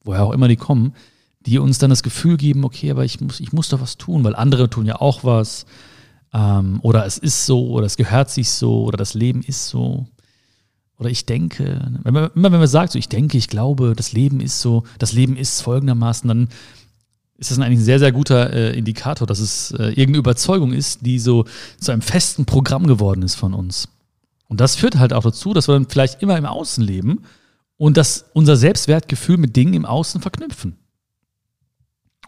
woher 0.03 0.23
auch 0.23 0.31
immer 0.31 0.47
die 0.47 0.56
kommen, 0.56 0.94
die 1.41 1.59
uns 1.59 1.77
dann 1.77 1.89
das 1.89 2.03
Gefühl 2.03 2.38
geben, 2.38 2.63
okay, 2.63 2.91
aber 2.91 3.06
ich 3.06 3.21
muss, 3.21 3.39
ich 3.39 3.53
muss 3.53 3.69
doch 3.69 3.81
was 3.81 3.97
tun, 3.97 4.23
weil 4.23 4.35
andere 4.35 4.69
tun 4.69 4.85
ja 4.85 5.00
auch 5.00 5.23
was 5.23 5.65
ähm, 6.33 6.79
oder 6.81 7.05
es 7.05 7.17
ist 7.17 7.45
so, 7.45 7.69
oder 7.69 7.86
es 7.86 7.98
gehört 7.98 8.29
sich 8.29 8.50
so, 8.50 8.84
oder 8.84 8.98
das 8.98 9.13
Leben 9.13 9.41
ist 9.41 9.69
so. 9.69 10.07
Oder 10.98 11.10
ich 11.10 11.25
denke, 11.25 11.91
wenn 12.03 12.13
man, 12.13 12.29
immer 12.36 12.51
wenn 12.51 12.60
man 12.60 12.67
sagt, 12.67 12.93
so 12.93 13.00
ich 13.00 13.10
denke, 13.10 13.38
ich 13.38 13.48
glaube, 13.48 13.93
das 13.95 14.13
Leben 14.13 14.39
ist 14.39 14.62
so, 14.62 14.84
das 14.98 15.13
Leben 15.13 15.36
ist 15.36 15.62
folgendermaßen, 15.62 16.27
dann 16.27 16.48
ist 17.38 17.51
das 17.51 17.60
eigentlich 17.60 17.79
ein 17.79 17.86
sehr, 17.86 18.00
sehr 18.00 18.13
guter 18.13 18.53
äh, 18.53 18.77
Indikator, 18.77 19.27
dass 19.27 19.39
es 19.39 19.72
äh, 19.72 19.88
irgendeine 19.88 20.19
Überzeugung 20.19 20.72
ist, 20.72 21.05
die 21.05 21.19
so 21.19 21.45
zu 21.79 21.91
einem 21.91 22.01
festen 22.01 22.45
Programm 22.45 22.88
geworden 22.88 23.24
ist 23.24 23.36
von 23.36 23.53
uns. 23.53 23.89
Und 24.47 24.61
das 24.61 24.75
führt 24.75 24.97
halt 24.97 25.13
auch 25.13 25.23
dazu, 25.23 25.53
dass 25.53 25.67
wir 25.67 25.73
dann 25.73 25.89
vielleicht 25.89 26.21
immer 26.21 26.37
im 26.37 26.45
Außen 26.45 26.83
leben 26.83 27.23
und 27.77 27.97
dass 27.97 28.25
unser 28.33 28.55
Selbstwertgefühl 28.55 29.37
mit 29.37 29.55
Dingen 29.55 29.73
im 29.73 29.85
Außen 29.85 30.21
verknüpfen. 30.21 30.77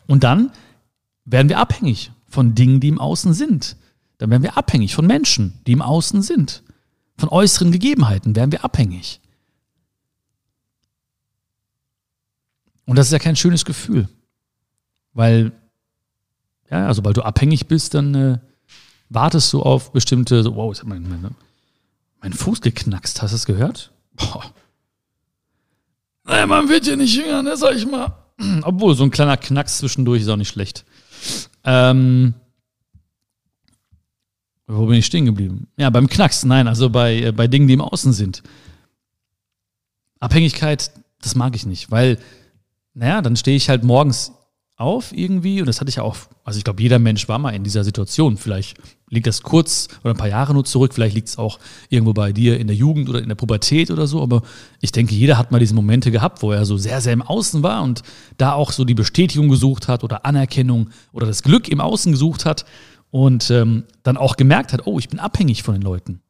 Und 0.07 0.23
dann 0.23 0.51
werden 1.25 1.49
wir 1.49 1.59
abhängig 1.59 2.11
von 2.27 2.55
Dingen, 2.55 2.79
die 2.79 2.89
im 2.89 2.99
Außen 2.99 3.33
sind. 3.33 3.77
Dann 4.17 4.29
werden 4.29 4.43
wir 4.43 4.57
abhängig 4.57 4.95
von 4.95 5.05
Menschen, 5.05 5.59
die 5.67 5.73
im 5.73 5.81
Außen 5.81 6.21
sind. 6.21 6.63
Von 7.17 7.29
äußeren 7.29 7.71
Gegebenheiten 7.71 8.35
werden 8.35 8.51
wir 8.51 8.63
abhängig. 8.63 9.21
Und 12.85 12.95
das 12.95 13.07
ist 13.07 13.13
ja 13.13 13.19
kein 13.19 13.35
schönes 13.35 13.65
Gefühl. 13.65 14.07
Weil, 15.13 15.51
ja, 16.69 16.87
also 16.87 17.03
weil 17.03 17.13
du 17.13 17.21
abhängig 17.21 17.67
bist, 17.67 17.93
dann 17.93 18.15
äh, 18.15 18.39
wartest 19.09 19.51
du 19.53 19.61
auf 19.61 19.91
bestimmte, 19.91 20.41
so, 20.43 20.55
wow, 20.55 20.71
jetzt 20.71 20.81
hat 20.81 20.87
mein, 20.87 21.07
mein, 21.07 21.35
mein 22.21 22.33
Fuß 22.33 22.61
geknackst, 22.61 23.21
hast 23.21 23.31
du 23.31 23.35
es 23.35 23.45
gehört? 23.45 23.91
Boah. 24.13 24.51
Naja, 26.23 26.45
man 26.45 26.69
wird 26.69 26.87
ja 26.87 26.95
nicht 26.95 27.15
jünger, 27.15 27.41
ne, 27.41 27.55
sag 27.55 27.75
ich 27.75 27.85
mal. 27.85 28.13
Obwohl, 28.63 28.95
so 28.95 29.03
ein 29.03 29.11
kleiner 29.11 29.37
Knacks 29.37 29.79
zwischendurch 29.79 30.21
ist 30.21 30.29
auch 30.29 30.35
nicht 30.35 30.49
schlecht. 30.49 30.85
Ähm, 31.63 32.33
wo 34.67 34.85
bin 34.85 34.99
ich 34.99 35.05
stehen 35.05 35.25
geblieben? 35.25 35.67
Ja, 35.77 35.89
beim 35.89 36.07
Knacks, 36.07 36.43
nein, 36.43 36.67
also 36.67 36.89
bei, 36.89 37.17
äh, 37.21 37.31
bei 37.31 37.47
Dingen, 37.47 37.67
die 37.67 37.73
im 37.73 37.81
Außen 37.81 38.13
sind. 38.13 38.43
Abhängigkeit, 40.19 40.91
das 41.21 41.35
mag 41.35 41.55
ich 41.55 41.65
nicht, 41.65 41.89
weil, 41.89 42.19
naja, 42.93 43.21
dann 43.21 43.35
stehe 43.35 43.55
ich 43.55 43.69
halt 43.69 43.83
morgens 43.83 44.33
auf 44.75 45.11
irgendwie 45.11 45.61
und 45.61 45.67
das 45.67 45.79
hatte 45.79 45.89
ich 45.89 45.95
ja 45.95 46.03
auch, 46.03 46.17
also 46.43 46.57
ich 46.57 46.63
glaube, 46.63 46.81
jeder 46.81 46.99
Mensch 46.99 47.27
war 47.27 47.39
mal 47.39 47.55
in 47.55 47.63
dieser 47.63 47.83
Situation. 47.83 48.37
Vielleicht 48.37 48.77
liegt 49.09 49.27
das 49.27 49.41
kurz 49.41 49.87
oder 50.03 50.13
ein 50.13 50.17
paar 50.17 50.27
Jahre 50.27 50.53
nur 50.53 50.65
zurück, 50.65 50.93
vielleicht 50.93 51.15
liegt 51.15 51.29
es 51.29 51.37
auch 51.37 51.59
irgendwo 51.89 52.13
bei 52.13 52.33
dir 52.33 52.59
in 52.59 52.67
der 52.67 52.75
Jugend 52.75 53.09
oder 53.09 53.21
in 53.21 53.29
der 53.29 53.35
Pubertät 53.35 53.89
oder 53.89 54.07
so, 54.07 54.21
aber 54.21 54.41
ich 54.81 54.91
denke, 54.91 55.15
jeder 55.15 55.37
hat 55.37 55.51
mal 55.51 55.59
diese 55.59 55.75
Momente 55.75 56.11
gehabt, 56.11 56.41
wo 56.41 56.51
er 56.51 56.65
so 56.65 56.77
sehr, 56.77 57.01
sehr 57.01 57.13
im 57.13 57.21
Außen 57.21 57.63
war 57.63 57.83
und 57.83 58.03
da 58.37 58.53
auch 58.53 58.71
so 58.71 58.83
die 58.83 58.93
Bestätigung 58.93 59.49
gesucht 59.49 59.87
hat 59.87 60.03
oder 60.03 60.25
Anerkennung 60.25 60.89
oder 61.13 61.25
das 61.25 61.43
Glück 61.43 61.69
im 61.69 61.79
Außen 61.79 62.11
gesucht 62.11 62.45
hat 62.45 62.65
und 63.09 63.49
ähm, 63.49 63.85
dann 64.03 64.17
auch 64.17 64.35
gemerkt 64.35 64.73
hat, 64.73 64.85
oh, 64.85 64.99
ich 64.99 65.09
bin 65.09 65.19
abhängig 65.19 65.63
von 65.63 65.75
den 65.75 65.83
Leuten. 65.83 66.21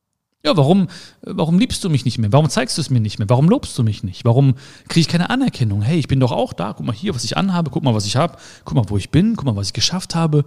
Ja, 0.45 0.55
warum, 0.55 0.87
warum 1.23 1.57
liebst 1.57 1.83
du 1.83 1.89
mich 1.89 2.05
nicht 2.05 2.19
mehr? 2.19 2.31
Warum 2.31 2.47
zeigst 2.47 2.77
du 2.77 2.81
es 2.81 2.89
mir 2.89 2.99
nicht 2.99 3.17
mehr? 3.17 3.27
Warum 3.27 3.49
lobst 3.49 3.77
du 3.77 3.83
mich 3.83 4.03
nicht? 4.03 4.23
Warum 4.23 4.53
kriege 4.87 5.01
ich 5.01 5.07
keine 5.07 5.29
Anerkennung? 5.29 5.81
Hey, 5.81 5.97
ich 5.97 6.07
bin 6.07 6.19
doch 6.19 6.31
auch 6.31 6.53
da. 6.53 6.73
Guck 6.73 6.85
mal 6.85 6.95
hier, 6.95 7.13
was 7.15 7.23
ich 7.23 7.35
anhabe. 7.35 7.71
Guck 7.71 7.83
mal, 7.83 7.95
was 7.95 8.05
ich 8.05 8.15
habe. 8.15 8.37
Guck 8.63 8.75
mal, 8.75 8.85
wo 8.87 8.97
ich 8.97 9.09
bin. 9.09 9.35
Guck 9.35 9.45
mal, 9.45 9.55
was 9.55 9.67
ich 9.67 9.73
geschafft 9.73 10.13
habe. 10.13 10.45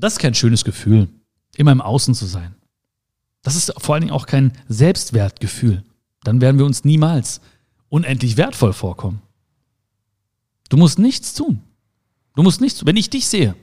Das 0.00 0.14
ist 0.14 0.18
kein 0.18 0.34
schönes 0.34 0.64
Gefühl, 0.64 1.08
immer 1.56 1.72
im 1.72 1.80
Außen 1.80 2.14
zu 2.14 2.26
sein. 2.26 2.54
Das 3.42 3.56
ist 3.56 3.72
vor 3.78 3.94
allen 3.94 4.02
Dingen 4.02 4.12
auch 4.12 4.26
kein 4.26 4.52
Selbstwertgefühl. 4.68 5.84
Dann 6.24 6.40
werden 6.40 6.58
wir 6.58 6.66
uns 6.66 6.84
niemals 6.84 7.40
unendlich 7.88 8.36
wertvoll 8.36 8.72
vorkommen. 8.72 9.22
Du 10.68 10.76
musst 10.76 10.98
nichts 10.98 11.34
tun. 11.34 11.62
Du 12.34 12.42
musst 12.42 12.60
nichts 12.60 12.80
tun. 12.80 12.88
Wenn 12.88 12.96
ich 12.96 13.08
dich 13.08 13.26
sehe, 13.26 13.54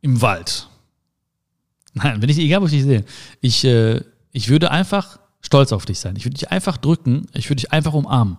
im 0.00 0.20
Wald, 0.22 0.68
nein, 1.92 2.22
wenn 2.22 2.28
ich, 2.28 2.38
egal 2.38 2.62
wo 2.62 2.66
ich 2.66 2.72
dich 2.72 2.84
sehe, 2.84 3.04
ich, 3.40 3.64
äh, 3.64 4.00
ich 4.32 4.48
würde 4.48 4.70
einfach 4.70 5.18
stolz 5.40 5.72
auf 5.72 5.84
dich 5.84 5.98
sein. 5.98 6.16
Ich 6.16 6.24
würde 6.24 6.34
dich 6.34 6.50
einfach 6.50 6.76
drücken, 6.76 7.26
ich 7.34 7.48
würde 7.50 7.60
dich 7.60 7.72
einfach 7.72 7.92
umarmen. 7.92 8.38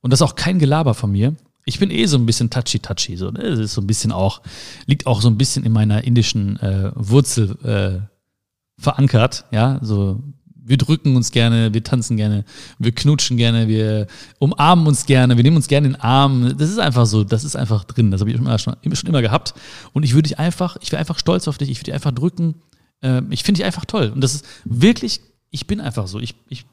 Und 0.00 0.12
das 0.12 0.20
ist 0.20 0.26
auch 0.26 0.36
kein 0.36 0.58
Gelaber 0.58 0.94
von 0.94 1.10
mir. 1.10 1.34
Ich 1.68 1.78
bin 1.78 1.90
eh 1.90 2.06
so 2.06 2.16
ein 2.16 2.24
bisschen 2.24 2.48
touchy-touchy. 2.48 3.16
So, 3.16 3.30
ne? 3.30 3.42
Das 3.42 3.58
ist 3.58 3.74
so 3.74 3.82
ein 3.82 3.86
bisschen 3.86 4.10
auch, 4.10 4.40
liegt 4.86 5.06
auch 5.06 5.20
so 5.20 5.28
ein 5.28 5.36
bisschen 5.36 5.64
in 5.64 5.72
meiner 5.72 6.02
indischen 6.02 6.58
äh, 6.60 6.90
Wurzel 6.94 7.56
äh, 7.62 8.80
verankert. 8.80 9.44
Ja, 9.50 9.78
so 9.82 10.22
wir 10.68 10.76
drücken 10.76 11.16
uns 11.16 11.30
gerne, 11.30 11.72
wir 11.72 11.82
tanzen 11.82 12.16
gerne, 12.16 12.44
wir 12.78 12.92
knutschen 12.92 13.36
gerne, 13.36 13.68
wir 13.68 14.06
umarmen 14.38 14.86
uns 14.86 15.06
gerne, 15.06 15.36
wir 15.36 15.42
nehmen 15.42 15.56
uns 15.56 15.68
gerne 15.68 15.86
in 15.86 15.92
den 15.94 16.00
Arm. 16.00 16.56
Das 16.58 16.70
ist 16.70 16.78
einfach 16.78 17.06
so, 17.06 17.24
das 17.24 17.44
ist 17.44 17.56
einfach 17.56 17.84
drin. 17.84 18.10
Das 18.10 18.20
habe 18.20 18.30
ich 18.30 18.36
immer 18.36 18.58
schon, 18.58 18.76
schon 18.92 19.08
immer 19.08 19.22
gehabt. 19.22 19.54
Und 19.92 20.04
ich 20.04 20.12
würde 20.12 20.28
dich 20.28 20.38
einfach, 20.38 20.76
ich 20.80 20.92
wäre 20.92 21.00
einfach 21.00 21.18
stolz 21.18 21.48
auf 21.48 21.58
dich, 21.58 21.70
ich 21.70 21.78
würde 21.78 21.86
dich 21.86 21.94
einfach 21.94 22.12
drücken. 22.12 22.56
Äh, 23.02 23.22
ich 23.30 23.44
finde 23.44 23.58
dich 23.58 23.66
einfach 23.66 23.86
toll. 23.86 24.12
Und 24.14 24.20
das 24.22 24.34
ist 24.34 24.46
wirklich, 24.64 25.20
ich 25.50 25.66
bin 25.66 25.80
einfach 25.80 26.06
so. 26.06 26.20
Ich, 26.20 26.34
ich, 26.48 26.66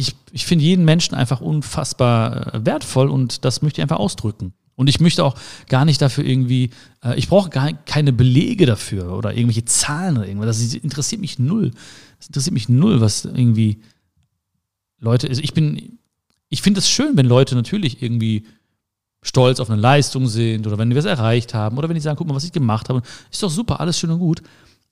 ich, 0.00 0.16
ich 0.32 0.46
finde 0.46 0.64
jeden 0.64 0.84
Menschen 0.84 1.14
einfach 1.14 1.40
unfassbar 1.40 2.54
äh, 2.54 2.66
wertvoll 2.66 3.08
und 3.08 3.44
das 3.44 3.62
möchte 3.62 3.80
ich 3.80 3.82
einfach 3.82 3.98
ausdrücken. 3.98 4.52
Und 4.74 4.88
ich 4.88 4.98
möchte 4.98 5.24
auch 5.24 5.34
gar 5.68 5.84
nicht 5.84 6.00
dafür 6.00 6.24
irgendwie, 6.24 6.70
äh, 7.04 7.18
ich 7.18 7.28
brauche 7.28 7.50
gar 7.50 7.72
keine 7.72 8.12
Belege 8.12 8.66
dafür 8.66 9.12
oder 9.16 9.34
irgendwelche 9.34 9.66
Zahlen 9.66 10.16
oder 10.16 10.26
irgendwas. 10.26 10.58
Das 10.58 10.74
interessiert 10.74 11.20
mich 11.20 11.38
null. 11.38 11.72
Das 12.18 12.28
interessiert 12.28 12.54
mich 12.54 12.68
null, 12.68 13.00
was 13.00 13.26
irgendwie 13.26 13.82
Leute, 14.98 15.28
also 15.28 15.42
ich 15.42 15.54
bin, 15.54 15.98
ich 16.48 16.62
finde 16.62 16.80
es 16.80 16.88
schön, 16.88 17.16
wenn 17.16 17.26
Leute 17.26 17.54
natürlich 17.54 18.02
irgendwie 18.02 18.46
stolz 19.22 19.60
auf 19.60 19.68
eine 19.68 19.80
Leistung 19.80 20.26
sind 20.26 20.66
oder 20.66 20.78
wenn 20.78 20.88
die 20.88 20.96
was 20.96 21.04
erreicht 21.04 21.52
haben 21.52 21.76
oder 21.76 21.88
wenn 21.88 21.94
die 21.94 22.00
sagen, 22.00 22.16
guck 22.16 22.26
mal, 22.26 22.34
was 22.34 22.44
ich 22.44 22.52
gemacht 22.52 22.88
habe. 22.88 23.02
Ist 23.30 23.42
doch 23.42 23.50
super, 23.50 23.80
alles 23.80 23.98
schön 23.98 24.10
und 24.10 24.18
gut. 24.18 24.42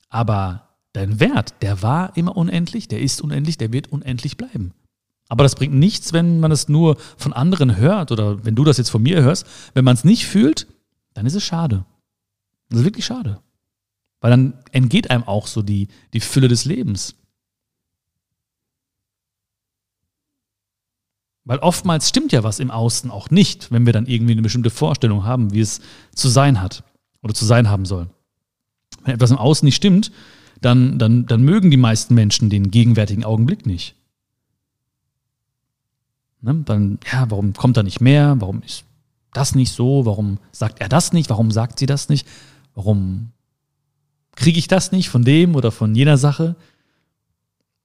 Aber 0.09 0.69
dein 0.93 1.19
Wert, 1.19 1.55
der 1.61 1.81
war 1.81 2.15
immer 2.15 2.37
unendlich, 2.37 2.87
der 2.87 3.01
ist 3.01 3.21
unendlich, 3.21 3.57
der 3.57 3.73
wird 3.73 3.91
unendlich 3.91 4.37
bleiben. 4.37 4.73
Aber 5.29 5.43
das 5.43 5.55
bringt 5.55 5.75
nichts, 5.75 6.11
wenn 6.11 6.39
man 6.39 6.51
es 6.51 6.67
nur 6.67 6.97
von 7.15 7.33
anderen 7.33 7.77
hört 7.77 8.11
oder 8.11 8.43
wenn 8.43 8.55
du 8.55 8.63
das 8.63 8.77
jetzt 8.77 8.89
von 8.89 9.03
mir 9.03 9.21
hörst. 9.21 9.45
Wenn 9.75 9.85
man 9.85 9.95
es 9.95 10.03
nicht 10.03 10.25
fühlt, 10.25 10.67
dann 11.13 11.25
ist 11.25 11.35
es 11.35 11.43
schade. 11.43 11.85
Das 12.69 12.79
ist 12.79 12.85
wirklich 12.85 13.05
schade. 13.05 13.39
Weil 14.21 14.31
dann 14.31 14.53
entgeht 14.71 15.11
einem 15.11 15.23
auch 15.23 15.47
so 15.47 15.61
die, 15.61 15.87
die 16.13 16.19
Fülle 16.19 16.47
des 16.47 16.65
Lebens. 16.65 17.15
Weil 21.45 21.59
oftmals 21.59 22.09
stimmt 22.09 22.31
ja 22.31 22.43
was 22.43 22.59
im 22.59 22.71
Außen 22.71 23.11
auch 23.11 23.29
nicht, 23.29 23.71
wenn 23.71 23.85
wir 23.85 23.93
dann 23.93 24.07
irgendwie 24.07 24.33
eine 24.33 24.41
bestimmte 24.41 24.69
Vorstellung 24.71 25.25
haben, 25.25 25.53
wie 25.53 25.61
es 25.61 25.79
zu 26.13 26.27
sein 26.27 26.61
hat 26.61 26.83
oder 27.21 27.33
zu 27.33 27.45
sein 27.45 27.69
haben 27.69 27.85
soll. 27.85 28.09
Wenn 29.03 29.13
etwas 29.13 29.31
im 29.31 29.37
Außen 29.37 29.65
nicht 29.65 29.75
stimmt, 29.75 30.11
dann, 30.61 30.99
dann, 30.99 31.27
dann 31.27 31.41
mögen 31.41 31.71
die 31.71 31.77
meisten 31.77 32.13
Menschen 32.15 32.49
den 32.49 32.71
gegenwärtigen 32.71 33.23
Augenblick 33.23 33.65
nicht. 33.65 33.95
Ne? 36.41 36.61
Dann, 36.65 36.99
ja, 37.11 37.29
warum 37.29 37.53
kommt 37.53 37.77
er 37.77 37.83
nicht 37.83 38.01
mehr? 38.01 38.35
Warum 38.39 38.61
ist 38.63 38.83
das 39.33 39.55
nicht 39.55 39.71
so? 39.71 40.05
Warum 40.05 40.37
sagt 40.51 40.81
er 40.81 40.89
das 40.89 41.13
nicht? 41.13 41.29
Warum 41.29 41.51
sagt 41.51 41.79
sie 41.79 41.85
das 41.85 42.09
nicht? 42.09 42.27
Warum 42.75 43.31
kriege 44.35 44.59
ich 44.59 44.67
das 44.67 44.91
nicht 44.91 45.09
von 45.09 45.23
dem 45.23 45.55
oder 45.55 45.71
von 45.71 45.95
jener 45.95 46.17
Sache? 46.17 46.55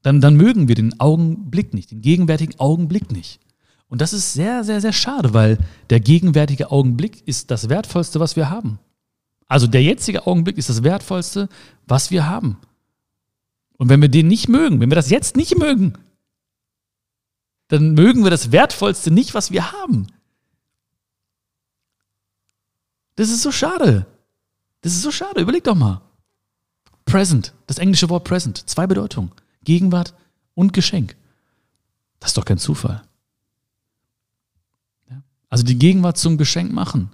Dann, 0.03 0.21
dann 0.21 0.37
mögen 0.37 0.69
wir 0.69 0.75
den 0.75 1.01
Augenblick 1.01 1.73
nicht, 1.75 1.91
den 1.91 2.03
gegenwärtigen 2.03 2.59
Augenblick 2.61 3.11
nicht. 3.11 3.41
Und 3.89 4.01
das 4.01 4.13
ist 4.13 4.33
sehr, 4.33 4.65
sehr, 4.65 4.81
sehr 4.81 4.93
schade, 4.93 5.35
weil 5.35 5.59
der 5.91 6.01
gegenwärtige 6.01 6.71
Augenblick 6.71 7.27
ist 7.27 7.51
das 7.51 7.69
Wertvollste, 7.69 8.21
was 8.21 8.37
wir 8.37 8.51
haben. 8.51 8.79
Also 9.47 9.67
der 9.67 9.83
jetzige 9.83 10.27
Augenblick 10.27 10.59
ist 10.59 10.69
das 10.69 10.83
Wertvollste, 10.83 11.49
was 11.87 12.11
wir 12.11 12.27
haben. 12.27 12.59
Und 13.77 13.89
wenn 13.89 14.01
wir 14.01 14.09
den 14.09 14.29
nicht 14.29 14.49
mögen, 14.49 14.81
wenn 14.81 14.91
wir 14.91 14.97
das 14.97 15.11
jetzt 15.11 15.37
nicht 15.37 15.59
mögen, 15.59 15.95
dann 17.75 17.95
mögen 17.95 18.23
wir 18.23 18.31
das 18.31 18.53
Wertvollste 18.53 19.11
nicht, 19.11 19.35
was 19.35 19.51
wir 19.51 19.73
haben. 19.73 20.07
Das 23.17 23.31
ist 23.31 23.43
so 23.43 23.51
schade. 23.51 24.07
Das 24.83 24.93
ist 24.93 25.03
so 25.03 25.11
schade. 25.11 25.41
Überleg 25.41 25.65
doch 25.65 25.75
mal. 25.75 26.01
Present, 27.05 27.53
das 27.67 27.79
englische 27.79 28.09
Wort 28.11 28.25
present, 28.25 28.69
zwei 28.69 28.87
Bedeutungen. 28.87 29.33
Gegenwart 29.65 30.15
und 30.55 30.73
Geschenk. 30.73 31.17
Das 32.21 32.31
ist 32.31 32.37
doch 32.37 32.45
kein 32.45 32.59
Zufall. 32.59 33.03
Also 35.49 35.65
die 35.65 35.79
Gegenwart 35.79 36.17
zum 36.17 36.39
Geschenk 36.39 36.73
machen. 36.73 37.11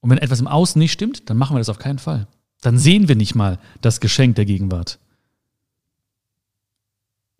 Und 0.00 0.10
wenn 0.10 0.18
etwas 0.18 0.40
im 0.40 0.48
Außen 0.48 0.78
nicht 0.78 0.92
stimmt, 0.92 1.28
dann 1.30 1.36
machen 1.36 1.54
wir 1.54 1.60
das 1.60 1.68
auf 1.68 1.78
keinen 1.78 1.98
Fall. 1.98 2.26
Dann 2.60 2.78
sehen 2.78 3.08
wir 3.08 3.16
nicht 3.16 3.34
mal 3.34 3.58
das 3.80 4.00
Geschenk 4.00 4.36
der 4.36 4.44
Gegenwart. 4.44 4.98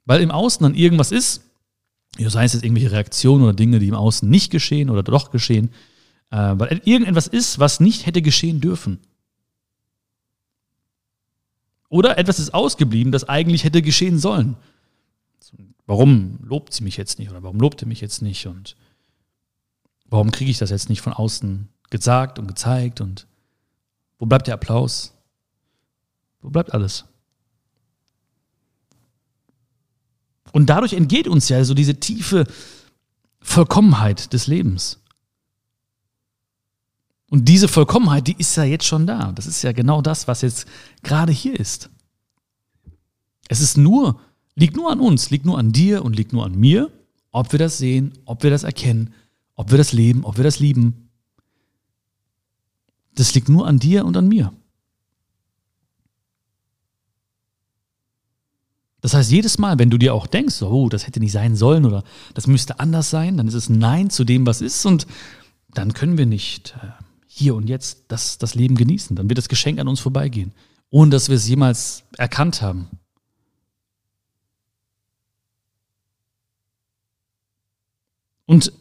Weil 0.08 0.22
im 0.22 0.30
Außen 0.30 0.62
dann 0.62 0.74
irgendwas 0.74 1.12
ist, 1.12 1.42
sei 2.16 2.44
es 2.44 2.54
jetzt 2.54 2.64
irgendwelche 2.64 2.92
Reaktionen 2.92 3.44
oder 3.44 3.52
Dinge, 3.52 3.78
die 3.78 3.88
im 3.88 3.94
Außen 3.94 4.26
nicht 4.26 4.50
geschehen 4.50 4.88
oder 4.88 5.02
doch 5.02 5.30
geschehen, 5.30 5.68
äh, 6.30 6.54
weil 6.56 6.80
irgendetwas 6.86 7.26
ist, 7.26 7.58
was 7.58 7.78
nicht 7.78 8.06
hätte 8.06 8.22
geschehen 8.22 8.62
dürfen. 8.62 9.00
Oder 11.90 12.16
etwas 12.16 12.38
ist 12.38 12.54
ausgeblieben, 12.54 13.12
das 13.12 13.28
eigentlich 13.28 13.64
hätte 13.64 13.82
geschehen 13.82 14.18
sollen. 14.18 14.56
Warum 15.84 16.38
lobt 16.42 16.72
sie 16.72 16.84
mich 16.84 16.96
jetzt 16.96 17.18
nicht 17.18 17.28
oder 17.30 17.42
warum 17.42 17.60
lobt 17.60 17.82
er 17.82 17.88
mich 17.88 18.00
jetzt 18.00 18.22
nicht 18.22 18.46
und 18.46 18.76
warum 20.06 20.30
kriege 20.30 20.50
ich 20.50 20.56
das 20.56 20.70
jetzt 20.70 20.88
nicht 20.88 21.02
von 21.02 21.12
außen 21.12 21.68
gesagt 21.90 22.38
und 22.38 22.46
gezeigt 22.46 23.02
und 23.02 23.26
wo 24.18 24.24
bleibt 24.24 24.46
der 24.46 24.54
Applaus? 24.54 25.12
Wo 26.40 26.48
bleibt 26.48 26.72
alles? 26.72 27.04
Und 30.52 30.66
dadurch 30.66 30.92
entgeht 30.92 31.28
uns 31.28 31.48
ja 31.48 31.62
so 31.64 31.74
diese 31.74 32.00
tiefe 32.00 32.46
Vollkommenheit 33.40 34.32
des 34.32 34.46
Lebens. 34.46 35.00
Und 37.30 37.46
diese 37.48 37.68
Vollkommenheit, 37.68 38.26
die 38.26 38.36
ist 38.38 38.56
ja 38.56 38.64
jetzt 38.64 38.86
schon 38.86 39.06
da. 39.06 39.32
Das 39.32 39.46
ist 39.46 39.62
ja 39.62 39.72
genau 39.72 40.00
das, 40.00 40.28
was 40.28 40.42
jetzt 40.42 40.66
gerade 41.02 41.32
hier 41.32 41.58
ist. 41.58 41.90
Es 43.48 43.60
ist 43.60 43.76
nur, 43.76 44.20
liegt 44.54 44.76
nur 44.76 44.90
an 44.90 45.00
uns, 45.00 45.30
liegt 45.30 45.44
nur 45.44 45.58
an 45.58 45.72
dir 45.72 46.04
und 46.04 46.16
liegt 46.16 46.32
nur 46.32 46.44
an 46.44 46.54
mir, 46.58 46.90
ob 47.30 47.52
wir 47.52 47.58
das 47.58 47.78
sehen, 47.78 48.12
ob 48.24 48.42
wir 48.42 48.50
das 48.50 48.62
erkennen, 48.62 49.12
ob 49.54 49.70
wir 49.70 49.78
das 49.78 49.92
leben, 49.92 50.24
ob 50.24 50.36
wir 50.36 50.44
das 50.44 50.58
lieben. 50.58 51.10
Das 53.14 53.34
liegt 53.34 53.48
nur 53.48 53.66
an 53.66 53.78
dir 53.78 54.04
und 54.04 54.16
an 54.16 54.28
mir. 54.28 54.52
Das 59.00 59.14
heißt, 59.14 59.30
jedes 59.30 59.58
Mal, 59.58 59.78
wenn 59.78 59.90
du 59.90 59.98
dir 59.98 60.12
auch 60.12 60.26
denkst, 60.26 60.60
oh, 60.62 60.88
das 60.88 61.06
hätte 61.06 61.20
nicht 61.20 61.32
sein 61.32 61.54
sollen 61.54 61.86
oder 61.86 62.02
das 62.34 62.46
müsste 62.46 62.80
anders 62.80 63.10
sein, 63.10 63.36
dann 63.36 63.46
ist 63.46 63.54
es 63.54 63.68
Nein 63.68 64.10
zu 64.10 64.24
dem, 64.24 64.46
was 64.46 64.60
ist 64.60 64.84
und 64.86 65.06
dann 65.72 65.92
können 65.92 66.18
wir 66.18 66.26
nicht 66.26 66.74
äh, 66.82 66.88
hier 67.26 67.54
und 67.54 67.68
jetzt 67.68 68.06
das, 68.08 68.38
das 68.38 68.54
Leben 68.54 68.74
genießen. 68.74 69.14
Dann 69.14 69.28
wird 69.28 69.38
das 69.38 69.48
Geschenk 69.48 69.78
an 69.78 69.86
uns 69.86 70.00
vorbeigehen, 70.00 70.52
ohne 70.90 71.10
dass 71.10 71.28
wir 71.28 71.36
es 71.36 71.46
jemals 71.46 72.02
erkannt 72.16 72.62
haben. 72.62 72.88
Und 78.46 78.72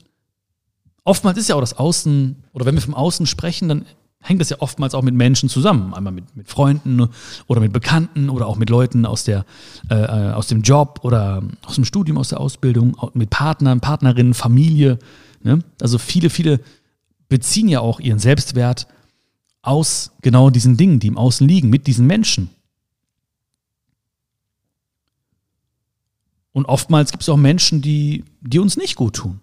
oftmals 1.04 1.38
ist 1.38 1.50
ja 1.50 1.56
auch 1.56 1.62
das 1.62 1.78
Außen, 1.78 2.44
oder 2.54 2.66
wenn 2.66 2.76
wir 2.76 2.82
vom 2.82 2.96
Außen 2.96 3.26
sprechen, 3.28 3.68
dann 3.68 3.86
hängt 4.22 4.42
das 4.42 4.50
ja 4.50 4.58
oftmals 4.60 4.94
auch 4.94 5.04
mit 5.04 5.16
Menschen 5.16 5.50
zusammen. 5.50 5.94
Einmal 5.94 6.14
mit, 6.14 6.36
mit 6.36 6.50
Freunden 6.50 7.10
oder 7.48 7.62
mit 7.62 7.72
Bekannten 7.72 8.30
oder 8.30 8.48
auch 8.48 8.58
mit 8.58 8.70
Leuten 8.70 9.06
aus, 9.06 9.24
der, 9.24 9.46
äh, 9.90 9.96
äh, 9.96 10.34
aus 10.34 10.48
dem 10.48 10.62
Job 10.62 11.00
oder 11.04 11.44
aus 11.66 11.76
dem 11.76 11.86
Studium, 11.86 12.18
aus 12.18 12.30
der 12.30 12.40
Ausbildung, 12.40 12.98
mit 13.14 13.30
Partnern, 13.30 13.80
Partnerinnen, 13.80 14.34
Familie. 14.34 15.00
Ne? 15.42 15.64
Also 15.82 15.98
viele, 15.98 16.30
viele 16.30 16.60
beziehen 17.30 17.68
ja 17.68 17.80
auch 17.80 18.00
ihren 18.00 18.20
Selbstwert 18.20 18.88
aus 19.62 20.12
genau 20.22 20.50
diesen 20.50 20.78
Dingen, 20.78 21.00
die 21.00 21.08
im 21.08 21.18
Außen 21.18 21.48
liegen, 21.48 21.70
mit 21.70 21.88
diesen 21.88 22.08
Menschen. 22.08 22.50
Und 26.54 26.66
oftmals 26.66 27.12
gibt 27.12 27.22
es 27.22 27.30
auch 27.30 27.38
Menschen, 27.38 27.82
die, 27.82 28.26
die 28.42 28.60
uns 28.60 28.78
nicht 28.78 28.96
gut 28.96 29.18
tun. 29.18 29.42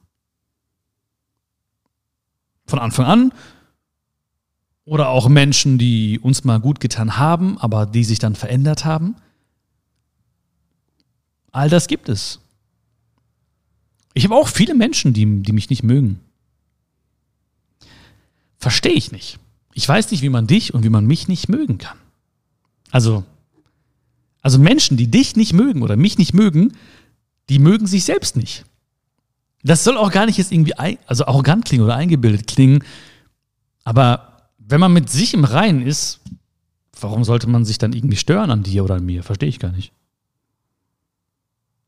Von 2.66 2.78
Anfang 2.78 3.06
an 3.06 3.32
Oder 4.84 5.08
auch 5.08 5.28
Menschen, 5.28 5.78
die 5.78 6.18
uns 6.18 6.44
mal 6.44 6.60
gut 6.60 6.80
getan 6.80 7.16
haben, 7.16 7.58
aber 7.58 7.86
die 7.86 8.04
sich 8.04 8.18
dann 8.18 8.34
verändert 8.34 8.84
haben. 8.84 9.16
All 11.52 11.70
das 11.70 11.86
gibt 11.86 12.08
es. 12.08 12.40
Ich 14.12 14.24
habe 14.24 14.34
auch 14.34 14.48
viele 14.48 14.74
Menschen, 14.74 15.12
die, 15.12 15.42
die 15.42 15.52
mich 15.52 15.70
nicht 15.70 15.82
mögen. 15.82 16.20
Verstehe 18.58 18.92
ich 18.92 19.10
nicht. 19.10 19.38
Ich 19.72 19.88
weiß 19.88 20.10
nicht, 20.10 20.22
wie 20.22 20.28
man 20.28 20.46
dich 20.46 20.72
und 20.74 20.84
wie 20.84 20.88
man 20.90 21.06
mich 21.06 21.28
nicht 21.28 21.48
mögen 21.48 21.78
kann. 21.78 21.98
Also, 22.90 23.24
also 24.40 24.58
Menschen, 24.58 24.96
die 24.96 25.10
dich 25.10 25.34
nicht 25.36 25.52
mögen 25.52 25.82
oder 25.82 25.96
mich 25.96 26.16
nicht 26.18 26.34
mögen, 26.34 26.72
die 27.48 27.58
mögen 27.58 27.86
sich 27.86 28.04
selbst 28.04 28.36
nicht. 28.36 28.64
Das 29.62 29.82
soll 29.82 29.96
auch 29.96 30.12
gar 30.12 30.26
nicht 30.26 30.38
jetzt 30.38 30.52
irgendwie 30.52 30.74
also 30.74 31.26
arrogant 31.26 31.64
klingen 31.64 31.84
oder 31.84 31.96
eingebildet 31.96 32.46
klingen, 32.46 32.84
aber 33.82 34.33
wenn 34.66 34.80
man 34.80 34.92
mit 34.92 35.10
sich 35.10 35.34
im 35.34 35.44
Reinen 35.44 35.82
ist, 35.82 36.20
warum 37.00 37.24
sollte 37.24 37.48
man 37.48 37.64
sich 37.64 37.78
dann 37.78 37.92
irgendwie 37.92 38.16
stören 38.16 38.50
an 38.50 38.62
dir 38.62 38.84
oder 38.84 38.96
an 38.96 39.06
mir? 39.06 39.22
Verstehe 39.22 39.48
ich 39.48 39.58
gar 39.58 39.72
nicht. 39.72 39.92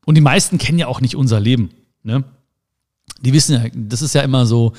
Und 0.05 0.15
die 0.15 0.21
meisten 0.21 0.57
kennen 0.57 0.79
ja 0.79 0.87
auch 0.87 1.01
nicht 1.01 1.15
unser 1.15 1.39
Leben. 1.39 1.71
Ne? 2.03 2.23
Die 3.21 3.33
wissen 3.33 3.53
ja, 3.53 3.69
das 3.73 4.01
ist 4.01 4.15
ja 4.15 4.21
immer 4.21 4.45
so, 4.45 4.73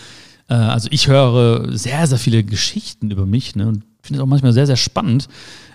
äh, 0.49 0.55
also 0.55 0.89
ich 0.91 1.09
höre 1.09 1.77
sehr, 1.77 2.07
sehr 2.07 2.19
viele 2.19 2.45
Geschichten 2.45 3.11
über 3.11 3.27
mich 3.27 3.55
ne? 3.57 3.67
und 3.67 3.85
finde 4.01 4.21
es 4.21 4.23
auch 4.23 4.29
manchmal 4.29 4.53
sehr, 4.53 4.67
sehr 4.67 4.77
spannend, 4.77 5.29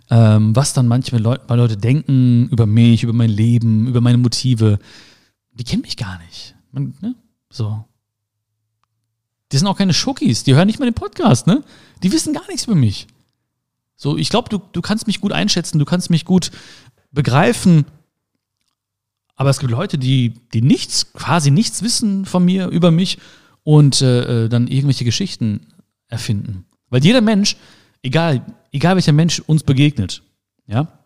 ähm, 0.09 0.55
was 0.55 0.73
dann 0.73 0.87
manchmal 0.87 1.21
Leut 1.21 1.49
Leute 1.49 1.77
denken 1.77 2.49
über 2.49 2.65
mich, 2.65 3.03
über 3.03 3.13
mein 3.13 3.29
Leben, 3.29 3.87
über 3.87 4.01
meine 4.01 4.17
Motive. 4.17 4.79
Die 5.53 5.63
kennen 5.63 5.83
mich 5.83 5.97
gar 5.97 6.19
nicht. 6.19 6.55
Man, 6.71 6.93
ne? 7.01 7.15
So. 7.49 7.85
Die 9.51 9.57
sind 9.57 9.67
auch 9.67 9.77
keine 9.77 9.93
Schokis, 9.93 10.43
die 10.43 10.55
hören 10.55 10.65
nicht 10.65 10.79
mal 10.79 10.85
den 10.85 10.95
Podcast, 10.95 11.45
ne? 11.45 11.63
Die 12.03 12.11
wissen 12.11 12.33
gar 12.33 12.45
nichts 12.47 12.65
über 12.65 12.75
mich. 12.75 13.07
So, 13.95 14.17
ich 14.17 14.29
glaube, 14.29 14.49
du, 14.49 14.59
du 14.71 14.81
kannst 14.81 15.07
mich 15.07 15.21
gut 15.21 15.31
einschätzen, 15.31 15.79
du 15.79 15.85
kannst 15.85 16.09
mich 16.09 16.25
gut 16.25 16.51
begreifen. 17.11 17.85
Aber 19.35 19.49
es 19.49 19.59
gibt 19.59 19.71
Leute, 19.71 19.97
die, 19.97 20.33
die 20.53 20.61
nichts, 20.61 21.13
quasi 21.13 21.49
nichts 21.49 21.81
wissen 21.81 22.25
von 22.25 22.43
mir, 22.43 22.67
über 22.67 22.91
mich 22.91 23.17
und 23.63 24.01
äh, 24.01 24.45
äh 24.45 24.49
dann 24.49 24.67
irgendwelche 24.67 25.05
Geschichten 25.05 25.67
erfinden. 26.07 26.65
Weil 26.89 27.03
jeder 27.03 27.21
Mensch, 27.21 27.55
egal, 28.03 28.45
egal 28.71 28.95
welcher 28.95 29.13
Mensch 29.13 29.39
uns 29.39 29.63
begegnet, 29.63 30.21
ja, 30.67 30.99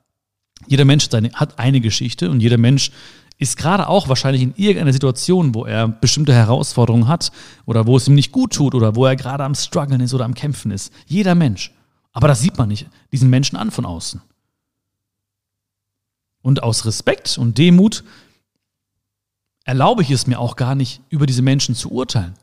jeder 0.66 0.86
Mensch 0.86 1.06
hat, 1.06 1.12
seine, 1.12 1.32
hat 1.34 1.60
eine 1.60 1.80
Geschichte 1.82 2.30
und 2.30 2.42
jeder 2.42 2.58
Mensch 2.58 2.92
ist 3.38 3.58
gerade 3.58 3.88
auch 3.88 4.10
wahrscheinlich 4.10 4.42
in 4.42 4.54
irgendeiner 4.56 4.94
Situation, 4.94 5.54
wo 5.54 5.66
er 5.66 5.88
bestimmte 5.88 6.34
Herausforderungen 6.34 7.08
hat 7.08 7.32
oder 7.66 7.86
wo 7.86 7.98
es 7.98 8.08
ihm 8.08 8.16
nicht 8.16 8.32
gut 8.32 8.54
tut 8.54 8.74
oder 8.74 8.96
wo 8.96 9.06
er 9.06 9.16
gerade 9.16 9.44
am 9.44 9.54
Struggeln 9.56 10.02
ist 10.02 10.14
oder 10.14 10.26
am 10.26 10.34
Kämpfen 10.34 10.72
ist. 10.72 10.92
Jeder 11.06 11.36
Mensch. 11.36 11.74
Aber 12.14 12.28
das 12.28 12.42
sieht 12.42 12.58
man 12.58 12.70
nicht 12.70 12.88
diesen 13.12 13.30
Menschen 13.30 13.58
an 13.58 13.70
von 13.70 13.86
außen. 13.86 14.22
Und 16.42 16.64
aus 16.64 16.86
Respekt 16.86 17.38
und 17.38 17.58
Demut 17.58 18.04
erlaube 19.66 20.02
ich 20.02 20.10
es 20.10 20.26
mir 20.26 20.40
auch 20.40 20.56
gar 20.56 20.74
nicht, 20.74 21.02
über 21.10 21.28
diese 21.28 21.42
Menschen 21.44 21.76
zu 21.76 21.92
urteilen. 21.92 22.34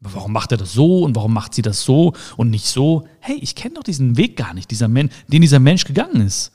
Warum 0.00 0.32
macht 0.32 0.52
er 0.52 0.58
das 0.58 0.72
so 0.72 1.02
und 1.02 1.14
warum 1.14 1.32
macht 1.32 1.52
sie 1.54 1.62
das 1.62 1.84
so 1.84 2.14
und 2.36 2.50
nicht 2.50 2.66
so? 2.66 3.06
Hey, 3.20 3.36
ich 3.36 3.54
kenne 3.54 3.74
doch 3.74 3.82
diesen 3.82 4.16
Weg 4.16 4.36
gar 4.36 4.54
nicht, 4.54 4.70
dieser 4.70 4.88
Men 4.88 5.10
den 5.28 5.42
dieser 5.42 5.60
Mensch 5.60 5.84
gegangen 5.84 6.22
ist 6.22 6.52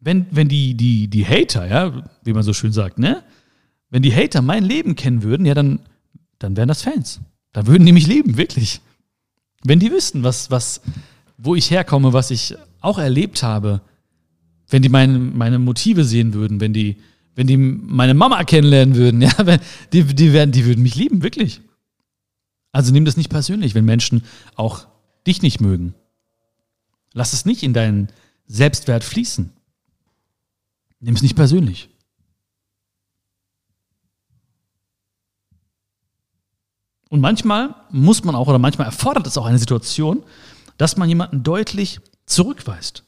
wenn, 0.00 0.26
wenn 0.30 0.48
die, 0.48 0.74
die, 0.74 1.08
die 1.08 1.26
Hater, 1.26 1.66
ja, 1.66 2.02
wie 2.22 2.32
man 2.32 2.42
so 2.42 2.52
schön 2.52 2.72
sagt, 2.72 2.98
ne? 2.98 3.22
Wenn 3.90 4.02
die 4.02 4.14
Hater 4.14 4.42
mein 4.42 4.64
Leben 4.64 4.96
kennen 4.96 5.22
würden, 5.22 5.46
ja, 5.46 5.54
dann, 5.54 5.80
dann 6.38 6.56
wären 6.56 6.68
das 6.68 6.82
Fans. 6.82 7.20
Dann 7.52 7.66
würden 7.66 7.86
die 7.86 7.92
mich 7.92 8.06
lieben, 8.06 8.36
wirklich. 8.36 8.80
Wenn 9.64 9.80
die 9.80 9.90
wüssten, 9.90 10.22
was, 10.22 10.50
was, 10.50 10.82
wo 11.36 11.54
ich 11.54 11.70
herkomme, 11.70 12.12
was 12.12 12.30
ich 12.30 12.54
auch 12.80 12.98
erlebt 12.98 13.42
habe, 13.42 13.80
wenn 14.68 14.82
die 14.82 14.88
meine, 14.88 15.18
meine 15.18 15.58
Motive 15.58 16.04
sehen 16.04 16.34
würden, 16.34 16.60
wenn 16.60 16.72
die, 16.72 16.98
wenn 17.34 17.46
die 17.46 17.56
meine 17.56 18.14
Mama 18.14 18.44
kennenlernen 18.44 18.94
würden, 18.94 19.22
ja, 19.22 19.32
wenn, 19.38 19.60
die, 19.92 20.04
die, 20.04 20.32
werden, 20.32 20.52
die 20.52 20.66
würden 20.66 20.82
mich 20.82 20.94
lieben, 20.94 21.22
wirklich. 21.22 21.60
Also 22.72 22.92
nimm 22.92 23.04
das 23.04 23.16
nicht 23.16 23.30
persönlich, 23.30 23.74
wenn 23.74 23.86
Menschen 23.86 24.22
auch 24.54 24.86
dich 25.26 25.42
nicht 25.42 25.60
mögen. 25.60 25.94
Lass 27.14 27.32
es 27.32 27.46
nicht 27.46 27.62
in 27.62 27.72
deinen 27.72 28.08
Selbstwert 28.46 29.02
fließen. 29.02 29.52
Nimm 31.00 31.14
es 31.14 31.22
nicht 31.22 31.36
persönlich. 31.36 31.90
Und 37.08 37.20
manchmal 37.20 37.74
muss 37.90 38.24
man 38.24 38.34
auch, 38.34 38.48
oder 38.48 38.58
manchmal 38.58 38.86
erfordert 38.86 39.26
es 39.26 39.38
auch 39.38 39.46
eine 39.46 39.58
Situation, 39.58 40.24
dass 40.76 40.96
man 40.96 41.08
jemanden 41.08 41.42
deutlich 41.42 42.00
zurückweist. 42.26 43.04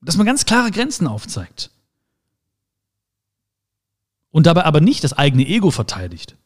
Dass 0.00 0.16
man 0.16 0.26
ganz 0.26 0.44
klare 0.44 0.70
Grenzen 0.70 1.06
aufzeigt. 1.06 1.70
Und 4.30 4.46
dabei 4.46 4.64
aber 4.64 4.80
nicht 4.80 5.02
das 5.02 5.12
eigene 5.12 5.46
Ego 5.46 5.70
verteidigt. 5.70 6.36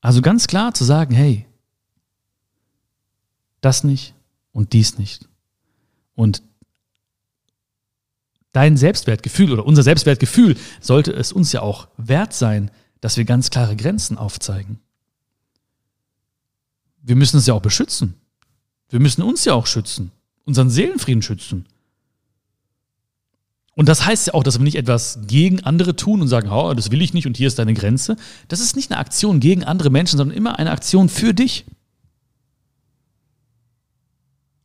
Also 0.00 0.20
ganz 0.20 0.46
klar 0.46 0.74
zu 0.74 0.84
sagen, 0.84 1.14
hey, 1.14 1.46
das 3.60 3.84
nicht 3.84 4.14
und 4.52 4.72
dies 4.72 4.98
nicht. 4.98 5.27
Und 6.18 6.42
dein 8.50 8.76
Selbstwertgefühl 8.76 9.52
oder 9.52 9.64
unser 9.64 9.84
Selbstwertgefühl 9.84 10.56
sollte 10.80 11.12
es 11.12 11.30
uns 11.30 11.52
ja 11.52 11.62
auch 11.62 11.86
wert 11.96 12.34
sein, 12.34 12.72
dass 13.00 13.16
wir 13.16 13.24
ganz 13.24 13.50
klare 13.50 13.76
Grenzen 13.76 14.18
aufzeigen. 14.18 14.80
Wir 17.02 17.14
müssen 17.14 17.36
es 17.36 17.46
ja 17.46 17.54
auch 17.54 17.62
beschützen. 17.62 18.14
Wir 18.88 18.98
müssen 18.98 19.22
uns 19.22 19.44
ja 19.44 19.54
auch 19.54 19.68
schützen, 19.68 20.10
unseren 20.44 20.70
Seelenfrieden 20.70 21.22
schützen. 21.22 21.66
Und 23.76 23.88
das 23.88 24.04
heißt 24.04 24.26
ja 24.26 24.34
auch, 24.34 24.42
dass 24.42 24.58
wir 24.58 24.64
nicht 24.64 24.74
etwas 24.74 25.20
gegen 25.28 25.62
andere 25.62 25.94
tun 25.94 26.20
und 26.20 26.26
sagen, 26.26 26.50
oh, 26.50 26.74
das 26.74 26.90
will 26.90 27.00
ich 27.00 27.14
nicht 27.14 27.28
und 27.28 27.36
hier 27.36 27.46
ist 27.46 27.60
deine 27.60 27.74
Grenze. 27.74 28.16
Das 28.48 28.58
ist 28.58 28.74
nicht 28.74 28.90
eine 28.90 28.98
Aktion 28.98 29.38
gegen 29.38 29.62
andere 29.62 29.90
Menschen, 29.90 30.16
sondern 30.16 30.36
immer 30.36 30.58
eine 30.58 30.72
Aktion 30.72 31.08
für 31.08 31.32
dich. 31.32 31.64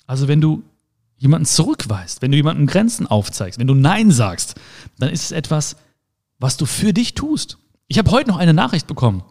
Also 0.08 0.28
wenn 0.28 0.42
du 0.42 0.64
jemanden 1.24 1.46
zurückweist, 1.46 2.22
wenn 2.22 2.32
du 2.32 2.38
jemanden 2.38 2.68
Grenzen 2.68 3.08
aufzeigst, 3.08 3.58
wenn 3.58 3.68
du 3.68 3.74
Nein 3.74 4.12
sagst, 4.12 4.56
dann 5.00 5.10
ist 5.10 5.24
es 5.24 5.32
etwas, 5.32 5.78
was 6.38 6.58
du 6.58 6.66
für 6.66 6.94
dich 6.94 7.16
tust. 7.16 7.58
Ich 7.88 7.98
habe 7.98 8.12
heute 8.12 8.30
noch 8.30 8.38
eine 8.38 8.54
Nachricht 8.54 8.88
bekommen. 8.88 9.24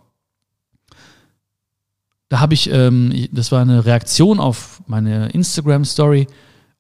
Da 2.31 2.41
habe 2.41 2.55
ich, 2.55 2.71
ähm, 2.71 3.29
das 3.31 3.53
war 3.53 3.61
eine 3.61 3.85
Reaktion 3.85 4.41
auf 4.41 4.83
meine 4.87 5.29
Instagram-Story. 5.29 6.29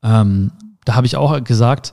Ähm, 0.02 0.50
da 0.86 0.94
habe 0.94 1.06
ich 1.06 1.16
auch 1.16 1.44
gesagt, 1.44 1.92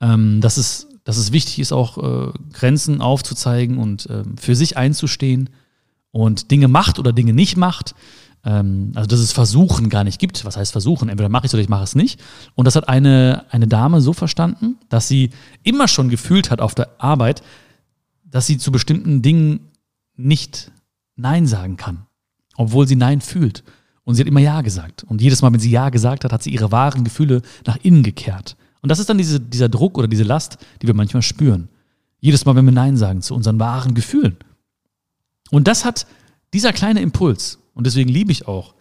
ähm, 0.00 0.40
dass, 0.40 0.56
es, 0.56 0.86
dass 1.02 1.16
es 1.16 1.32
wichtig 1.32 1.58
ist, 1.58 1.72
auch 1.72 1.98
äh, 1.98 2.32
Grenzen 2.52 3.00
aufzuzeigen 3.00 3.78
und 3.78 4.06
äh, 4.06 4.22
für 4.40 4.54
sich 4.54 4.76
einzustehen 4.76 5.50
und 6.12 6.52
Dinge 6.52 6.68
macht 6.68 7.00
oder 7.00 7.12
Dinge 7.12 7.32
nicht 7.32 7.56
macht 7.56 7.96
ähm, 8.44 8.92
also 8.94 9.06
dass 9.06 9.20
es 9.20 9.32
Versuchen 9.32 9.88
gar 9.88 10.04
nicht 10.04 10.18
gibt. 10.18 10.44
Was 10.44 10.56
heißt 10.56 10.72
Versuchen? 10.72 11.08
Entweder 11.08 11.28
mache 11.28 11.46
ich 11.46 11.50
es 11.50 11.54
oder 11.54 11.62
ich 11.62 11.68
mache 11.68 11.84
es 11.84 11.94
nicht. 11.94 12.20
Und 12.54 12.66
das 12.66 12.76
hat 12.76 12.88
eine, 12.88 13.44
eine 13.50 13.68
Dame 13.68 14.00
so 14.00 14.12
verstanden, 14.12 14.78
dass 14.88 15.08
sie 15.08 15.30
immer 15.62 15.88
schon 15.88 16.08
gefühlt 16.08 16.50
hat 16.50 16.60
auf 16.60 16.74
der 16.74 17.00
Arbeit, 17.00 17.42
dass 18.24 18.46
sie 18.46 18.58
zu 18.58 18.72
bestimmten 18.72 19.22
Dingen 19.22 19.70
nicht 20.16 20.72
Nein 21.16 21.46
sagen 21.46 21.76
kann, 21.76 22.06
obwohl 22.56 22.88
sie 22.88 22.96
Nein 22.96 23.20
fühlt. 23.20 23.62
Und 24.04 24.16
sie 24.16 24.22
hat 24.22 24.28
immer 24.28 24.40
Ja 24.40 24.62
gesagt. 24.62 25.04
Und 25.04 25.20
jedes 25.20 25.42
Mal, 25.42 25.52
wenn 25.52 25.60
sie 25.60 25.70
Ja 25.70 25.90
gesagt 25.90 26.24
hat, 26.24 26.32
hat 26.32 26.42
sie 26.42 26.50
ihre 26.50 26.72
wahren 26.72 27.04
Gefühle 27.04 27.42
nach 27.66 27.76
innen 27.82 28.02
gekehrt. 28.02 28.56
Und 28.80 28.88
das 28.88 28.98
ist 28.98 29.08
dann 29.08 29.18
diese, 29.18 29.38
dieser 29.38 29.68
Druck 29.68 29.96
oder 29.96 30.08
diese 30.08 30.24
Last, 30.24 30.58
die 30.80 30.88
wir 30.88 30.94
manchmal 30.94 31.22
spüren. 31.22 31.68
Jedes 32.18 32.44
Mal, 32.44 32.56
wenn 32.56 32.64
wir 32.64 32.72
Nein 32.72 32.96
sagen 32.96 33.22
zu 33.22 33.34
unseren 33.34 33.60
wahren 33.60 33.94
Gefühlen. 33.94 34.36
Und 35.50 35.68
das 35.68 35.84
hat 35.84 36.06
dieser 36.52 36.72
kleine 36.72 37.00
Impuls, 37.00 37.58
und 37.74 37.86
deswegen 37.86 38.10
liebe 38.10 38.32
ich 38.32 38.48
auch 38.48 38.74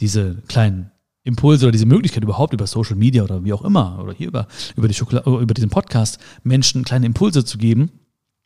diese 0.00 0.36
kleinen 0.48 0.90
Impulse 1.26 1.66
oder 1.66 1.72
diese 1.72 1.86
Möglichkeit 1.86 2.22
überhaupt 2.22 2.52
über 2.52 2.66
Social 2.66 2.96
Media 2.96 3.24
oder 3.24 3.44
wie 3.44 3.52
auch 3.52 3.64
immer 3.64 3.98
oder 4.00 4.12
hier 4.12 4.28
über, 4.28 4.46
über, 4.76 4.86
die 4.86 4.94
Schokolade, 4.94 5.28
über 5.28 5.54
diesen 5.54 5.70
Podcast 5.70 6.18
Menschen 6.44 6.84
kleine 6.84 7.06
Impulse 7.06 7.44
zu 7.44 7.58
geben. 7.58 7.90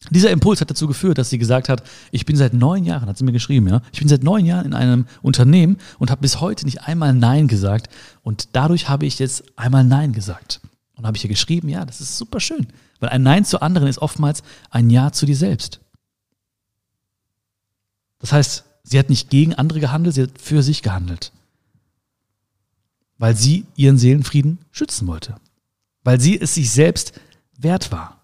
Dieser 0.08 0.30
Impuls 0.30 0.62
hat 0.62 0.70
dazu 0.70 0.86
geführt, 0.86 1.18
dass 1.18 1.28
sie 1.28 1.36
gesagt 1.36 1.68
hat, 1.68 1.82
ich 2.10 2.24
bin 2.24 2.36
seit 2.36 2.54
neun 2.54 2.84
Jahren, 2.84 3.06
hat 3.06 3.18
sie 3.18 3.24
mir 3.24 3.32
geschrieben, 3.32 3.68
ja, 3.68 3.82
ich 3.92 3.98
bin 3.98 4.08
seit 4.08 4.24
neun 4.24 4.46
Jahren 4.46 4.64
in 4.64 4.72
einem 4.72 5.04
Unternehmen 5.20 5.76
und 5.98 6.10
habe 6.10 6.22
bis 6.22 6.40
heute 6.40 6.64
nicht 6.64 6.84
einmal 6.84 7.12
Nein 7.12 7.48
gesagt 7.48 7.90
und 8.22 8.48
dadurch 8.52 8.88
habe 8.88 9.04
ich 9.04 9.18
jetzt 9.18 9.44
einmal 9.58 9.84
Nein 9.84 10.12
gesagt. 10.12 10.60
Und 10.94 11.06
habe 11.06 11.16
ich 11.16 11.24
ihr 11.24 11.30
geschrieben, 11.30 11.68
ja, 11.68 11.84
das 11.84 12.00
ist 12.00 12.16
super 12.18 12.40
schön, 12.40 12.66
weil 12.98 13.10
ein 13.10 13.22
Nein 13.22 13.44
zu 13.44 13.60
anderen 13.60 13.88
ist 13.88 13.98
oftmals 13.98 14.42
ein 14.70 14.88
Ja 14.88 15.12
zu 15.12 15.26
dir 15.26 15.36
selbst. 15.36 15.80
Das 18.18 18.32
heißt, 18.32 18.64
Sie 18.82 18.98
hat 18.98 19.10
nicht 19.10 19.30
gegen 19.30 19.54
andere 19.54 19.80
gehandelt, 19.80 20.14
sie 20.14 20.22
hat 20.22 20.40
für 20.40 20.62
sich 20.62 20.82
gehandelt. 20.82 21.32
Weil 23.18 23.36
sie 23.36 23.66
ihren 23.76 23.98
Seelenfrieden 23.98 24.58
schützen 24.70 25.06
wollte. 25.06 25.36
Weil 26.02 26.20
sie 26.20 26.40
es 26.40 26.54
sich 26.54 26.70
selbst 26.70 27.12
wert 27.56 27.92
war. 27.92 28.20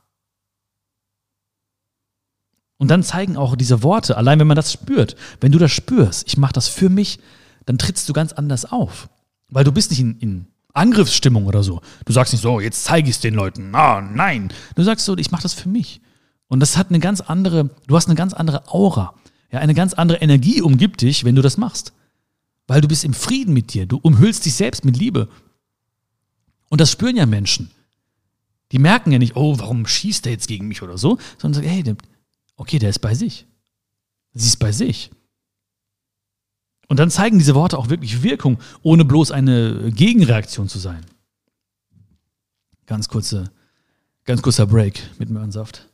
Und 2.78 2.88
dann 2.88 3.02
zeigen 3.02 3.36
auch 3.36 3.56
diese 3.56 3.82
Worte, 3.82 4.16
allein 4.16 4.38
wenn 4.38 4.46
man 4.46 4.56
das 4.56 4.72
spürt, 4.72 5.16
wenn 5.40 5.52
du 5.52 5.58
das 5.58 5.72
spürst, 5.72 6.26
ich 6.26 6.36
mache 6.36 6.52
das 6.52 6.68
für 6.68 6.88
mich, 6.88 7.18
dann 7.64 7.78
trittst 7.78 8.08
du 8.08 8.12
ganz 8.12 8.32
anders 8.32 8.64
auf. 8.70 9.08
Weil 9.48 9.64
du 9.64 9.72
bist 9.72 9.90
nicht 9.90 10.00
in, 10.00 10.18
in 10.18 10.46
Angriffsstimmung 10.74 11.46
oder 11.46 11.62
so. 11.62 11.80
Du 12.04 12.12
sagst 12.12 12.32
nicht 12.32 12.42
so, 12.42 12.60
jetzt 12.60 12.84
zeige 12.84 13.08
ich 13.08 13.16
es 13.16 13.20
den 13.20 13.34
Leuten. 13.34 13.74
Ah, 13.74 14.00
nein. 14.00 14.52
Du 14.74 14.82
sagst 14.82 15.06
so, 15.06 15.16
ich 15.16 15.30
mache 15.30 15.42
das 15.42 15.54
für 15.54 15.68
mich. 15.68 16.00
Und 16.48 16.60
das 16.60 16.76
hat 16.76 16.90
eine 16.90 17.00
ganz 17.00 17.20
andere, 17.20 17.70
du 17.86 17.96
hast 17.96 18.06
eine 18.06 18.14
ganz 18.14 18.34
andere 18.34 18.68
Aura. 18.68 19.14
Ja, 19.50 19.60
eine 19.60 19.74
ganz 19.74 19.94
andere 19.94 20.18
Energie 20.18 20.60
umgibt 20.60 21.02
dich, 21.02 21.24
wenn 21.24 21.34
du 21.34 21.42
das 21.42 21.56
machst. 21.56 21.92
Weil 22.66 22.80
du 22.80 22.88
bist 22.88 23.04
im 23.04 23.14
Frieden 23.14 23.54
mit 23.54 23.74
dir. 23.74 23.86
Du 23.86 23.98
umhüllst 23.98 24.44
dich 24.44 24.54
selbst 24.54 24.84
mit 24.84 24.96
Liebe. 24.96 25.28
Und 26.68 26.80
das 26.80 26.90
spüren 26.90 27.16
ja 27.16 27.26
Menschen. 27.26 27.70
Die 28.72 28.78
merken 28.78 29.12
ja 29.12 29.18
nicht, 29.18 29.36
oh, 29.36 29.58
warum 29.58 29.86
schießt 29.86 30.24
der 30.24 30.32
jetzt 30.32 30.48
gegen 30.48 30.66
mich 30.66 30.82
oder 30.82 30.98
so, 30.98 31.18
sondern 31.38 31.62
sagen, 31.62 31.72
hey, 31.72 31.94
okay, 32.56 32.78
der 32.78 32.90
ist 32.90 32.98
bei 32.98 33.14
sich. 33.14 33.46
Sie 34.34 34.48
ist 34.48 34.58
bei 34.58 34.72
sich. 34.72 35.10
Und 36.88 36.98
dann 36.98 37.10
zeigen 37.10 37.38
diese 37.38 37.54
Worte 37.54 37.78
auch 37.78 37.88
wirklich 37.88 38.22
Wirkung, 38.22 38.58
ohne 38.82 39.04
bloß 39.04 39.30
eine 39.30 39.90
Gegenreaktion 39.92 40.68
zu 40.68 40.78
sein. 40.78 41.04
Ganz 42.86 43.08
kurze, 43.08 43.50
ganz 44.24 44.42
kurzer 44.42 44.66
Break 44.66 45.00
mit 45.18 45.30
Möhrensaft. 45.30 45.88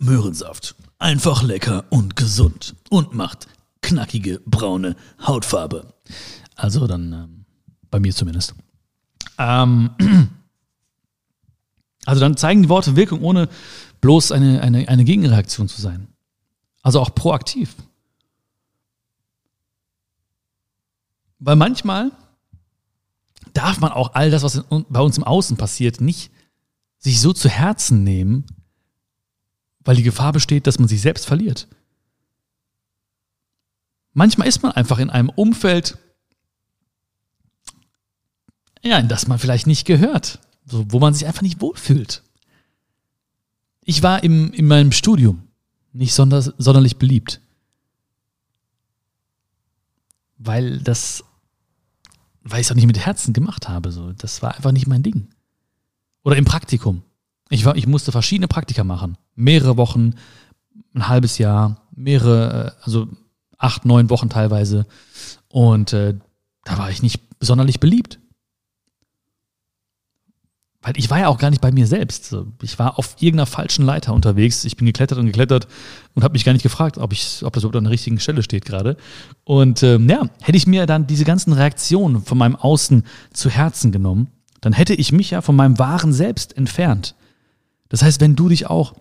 Möhrensaft. 0.00 0.74
Einfach 0.98 1.42
lecker 1.42 1.84
und 1.90 2.16
gesund 2.16 2.74
und 2.90 3.14
macht 3.14 3.46
knackige 3.82 4.40
braune 4.44 4.96
Hautfarbe. 5.26 5.94
Also 6.56 6.86
dann 6.86 7.12
ähm, 7.12 7.44
bei 7.90 8.00
mir 8.00 8.14
zumindest. 8.14 8.54
Ähm, 9.38 9.90
also 12.04 12.20
dann 12.20 12.36
zeigen 12.36 12.64
die 12.64 12.68
Worte 12.68 12.96
Wirkung, 12.96 13.22
ohne 13.22 13.48
bloß 14.00 14.32
eine, 14.32 14.60
eine, 14.62 14.88
eine 14.88 15.04
Gegenreaktion 15.04 15.68
zu 15.68 15.80
sein. 15.80 16.08
Also 16.82 17.00
auch 17.00 17.14
proaktiv. 17.14 17.74
Weil 21.38 21.56
manchmal 21.56 22.12
darf 23.54 23.80
man 23.80 23.92
auch 23.92 24.14
all 24.14 24.30
das, 24.30 24.42
was 24.42 24.64
bei 24.68 25.00
uns 25.00 25.16
im 25.16 25.24
Außen 25.24 25.56
passiert, 25.56 26.00
nicht 26.00 26.30
sich 26.98 27.20
so 27.20 27.32
zu 27.32 27.48
Herzen 27.48 28.04
nehmen, 28.04 28.44
weil 29.90 29.96
die 29.96 30.04
Gefahr 30.04 30.30
besteht, 30.30 30.68
dass 30.68 30.78
man 30.78 30.86
sich 30.86 31.00
selbst 31.00 31.26
verliert. 31.26 31.66
Manchmal 34.12 34.46
ist 34.46 34.62
man 34.62 34.70
einfach 34.70 35.00
in 35.00 35.10
einem 35.10 35.30
Umfeld, 35.30 35.98
ja, 38.82 39.00
in 39.00 39.08
das 39.08 39.26
man 39.26 39.40
vielleicht 39.40 39.66
nicht 39.66 39.88
gehört, 39.88 40.38
wo 40.64 41.00
man 41.00 41.12
sich 41.12 41.26
einfach 41.26 41.42
nicht 41.42 41.60
wohlfühlt. 41.60 42.22
Ich 43.80 44.04
war 44.04 44.22
im, 44.22 44.52
in 44.52 44.68
meinem 44.68 44.92
Studium 44.92 45.48
nicht 45.92 46.14
sonder, 46.14 46.40
sonderlich 46.40 46.98
beliebt. 46.98 47.40
Weil 50.38 50.78
das, 50.78 51.24
weil 52.42 52.60
ich 52.60 52.68
es 52.68 52.70
auch 52.70 52.76
nicht 52.76 52.86
mit 52.86 53.04
Herzen 53.04 53.32
gemacht 53.32 53.68
habe. 53.68 53.90
So. 53.90 54.12
Das 54.12 54.40
war 54.40 54.54
einfach 54.54 54.70
nicht 54.70 54.86
mein 54.86 55.02
Ding. 55.02 55.30
Oder 56.22 56.36
im 56.36 56.44
Praktikum. 56.44 57.02
Ich, 57.50 57.64
war, 57.64 57.76
ich 57.76 57.86
musste 57.86 58.12
verschiedene 58.12 58.48
Praktika 58.48 58.84
machen. 58.84 59.18
Mehrere 59.34 59.76
Wochen, 59.76 60.14
ein 60.94 61.08
halbes 61.08 61.38
Jahr, 61.38 61.82
mehrere, 61.94 62.76
äh, 62.78 62.84
also 62.84 63.08
acht, 63.58 63.84
neun 63.84 64.08
Wochen 64.08 64.30
teilweise. 64.30 64.86
Und 65.48 65.92
äh, 65.92 66.14
da 66.64 66.78
war 66.78 66.90
ich 66.90 67.02
nicht 67.02 67.20
sonderlich 67.40 67.80
beliebt 67.80 68.18
weil 70.82 70.94
ich 70.96 71.10
war 71.10 71.18
ja 71.18 71.28
auch 71.28 71.38
gar 71.38 71.50
nicht 71.50 71.60
bei 71.60 71.72
mir 71.72 71.86
selbst. 71.86 72.34
Ich 72.62 72.78
war 72.78 72.98
auf 72.98 73.16
irgendeiner 73.20 73.46
falschen 73.46 73.84
Leiter 73.84 74.14
unterwegs. 74.14 74.64
Ich 74.64 74.76
bin 74.76 74.86
geklettert 74.86 75.18
und 75.18 75.26
geklettert 75.26 75.68
und 76.14 76.24
habe 76.24 76.32
mich 76.32 76.44
gar 76.44 76.52
nicht 76.52 76.62
gefragt, 76.62 76.96
ob, 76.96 77.12
ich, 77.12 77.42
ob 77.44 77.52
das 77.52 77.64
überhaupt 77.64 77.76
an 77.76 77.84
der 77.84 77.92
richtigen 77.92 78.18
Stelle 78.18 78.42
steht 78.42 78.64
gerade. 78.64 78.96
Und 79.44 79.82
ähm, 79.82 80.08
ja, 80.08 80.30
hätte 80.40 80.56
ich 80.56 80.66
mir 80.66 80.86
dann 80.86 81.06
diese 81.06 81.24
ganzen 81.24 81.52
Reaktionen 81.52 82.22
von 82.22 82.38
meinem 82.38 82.56
Außen 82.56 83.04
zu 83.32 83.50
Herzen 83.50 83.92
genommen, 83.92 84.28
dann 84.62 84.72
hätte 84.72 84.94
ich 84.94 85.12
mich 85.12 85.30
ja 85.30 85.42
von 85.42 85.56
meinem 85.56 85.78
wahren 85.78 86.12
Selbst 86.14 86.56
entfernt. 86.56 87.14
Das 87.90 88.02
heißt, 88.02 88.22
wenn 88.22 88.36
du 88.36 88.48
dich 88.48 88.68
auch 88.68 88.94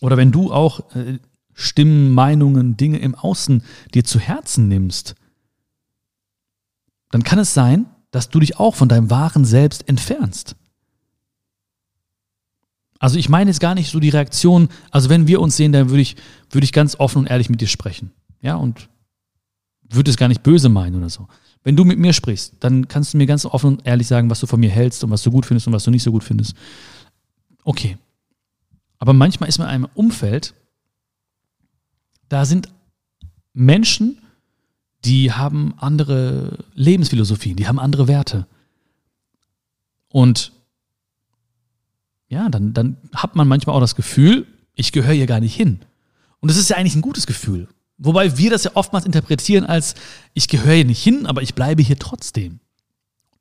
oder 0.00 0.16
wenn 0.16 0.30
du 0.30 0.52
auch 0.52 0.94
äh, 0.94 1.18
Stimmen, 1.52 2.12
Meinungen, 2.12 2.76
Dinge 2.76 2.98
im 2.98 3.16
Außen 3.16 3.64
dir 3.94 4.04
zu 4.04 4.20
Herzen 4.20 4.68
nimmst, 4.68 5.16
dann 7.10 7.24
kann 7.24 7.38
es 7.38 7.54
sein, 7.54 7.86
dass 8.10 8.28
du 8.28 8.38
dich 8.38 8.60
auch 8.60 8.74
von 8.74 8.88
deinem 8.88 9.10
wahren 9.10 9.44
Selbst 9.44 9.88
entfernst. 9.88 10.54
Also 12.98 13.18
ich 13.18 13.28
meine 13.28 13.50
jetzt 13.50 13.60
gar 13.60 13.74
nicht 13.74 13.90
so 13.90 14.00
die 14.00 14.08
Reaktion, 14.10 14.68
also 14.90 15.08
wenn 15.08 15.26
wir 15.26 15.40
uns 15.40 15.56
sehen, 15.56 15.72
dann 15.72 15.90
würde 15.90 16.02
ich, 16.02 16.16
würde 16.50 16.64
ich 16.64 16.72
ganz 16.72 16.98
offen 16.98 17.20
und 17.20 17.26
ehrlich 17.26 17.50
mit 17.50 17.60
dir 17.60 17.68
sprechen. 17.68 18.12
Ja, 18.40 18.56
und 18.56 18.88
würde 19.88 20.10
es 20.10 20.16
gar 20.16 20.28
nicht 20.28 20.42
böse 20.42 20.68
meinen 20.68 20.96
oder 20.96 21.10
so. 21.10 21.28
Wenn 21.62 21.76
du 21.76 21.84
mit 21.84 21.98
mir 21.98 22.12
sprichst, 22.12 22.54
dann 22.60 22.88
kannst 22.88 23.12
du 23.12 23.18
mir 23.18 23.26
ganz 23.26 23.44
offen 23.44 23.74
und 23.74 23.86
ehrlich 23.86 24.06
sagen, 24.06 24.30
was 24.30 24.40
du 24.40 24.46
von 24.46 24.60
mir 24.60 24.70
hältst 24.70 25.02
und 25.04 25.10
was 25.10 25.22
du 25.22 25.30
gut 25.30 25.46
findest 25.46 25.66
und 25.66 25.72
was 25.72 25.84
du 25.84 25.90
nicht 25.90 26.02
so 26.02 26.12
gut 26.12 26.24
findest. 26.24 26.54
Okay. 27.66 27.98
Aber 28.98 29.12
manchmal 29.12 29.48
ist 29.48 29.58
man 29.58 29.66
in 29.66 29.74
einem 29.74 29.88
Umfeld, 29.92 30.54
da 32.28 32.44
sind 32.44 32.68
Menschen, 33.52 34.22
die 35.04 35.32
haben 35.32 35.74
andere 35.76 36.64
Lebensphilosophien, 36.74 37.56
die 37.56 37.66
haben 37.66 37.80
andere 37.80 38.06
Werte. 38.06 38.46
Und 40.08 40.52
ja, 42.28 42.48
dann, 42.48 42.72
dann 42.72 42.98
hat 43.12 43.34
man 43.34 43.48
manchmal 43.48 43.74
auch 43.74 43.80
das 43.80 43.96
Gefühl, 43.96 44.46
ich 44.74 44.92
gehöre 44.92 45.14
hier 45.14 45.26
gar 45.26 45.40
nicht 45.40 45.54
hin. 45.56 45.80
Und 46.38 46.50
das 46.50 46.58
ist 46.58 46.70
ja 46.70 46.76
eigentlich 46.76 46.94
ein 46.94 47.02
gutes 47.02 47.26
Gefühl. 47.26 47.68
Wobei 47.98 48.38
wir 48.38 48.50
das 48.50 48.62
ja 48.62 48.70
oftmals 48.74 49.04
interpretieren 49.04 49.64
als, 49.64 49.96
ich 50.34 50.46
gehöre 50.46 50.74
hier 50.74 50.84
nicht 50.84 51.02
hin, 51.02 51.26
aber 51.26 51.42
ich 51.42 51.56
bleibe 51.56 51.82
hier 51.82 51.98
trotzdem. 51.98 52.60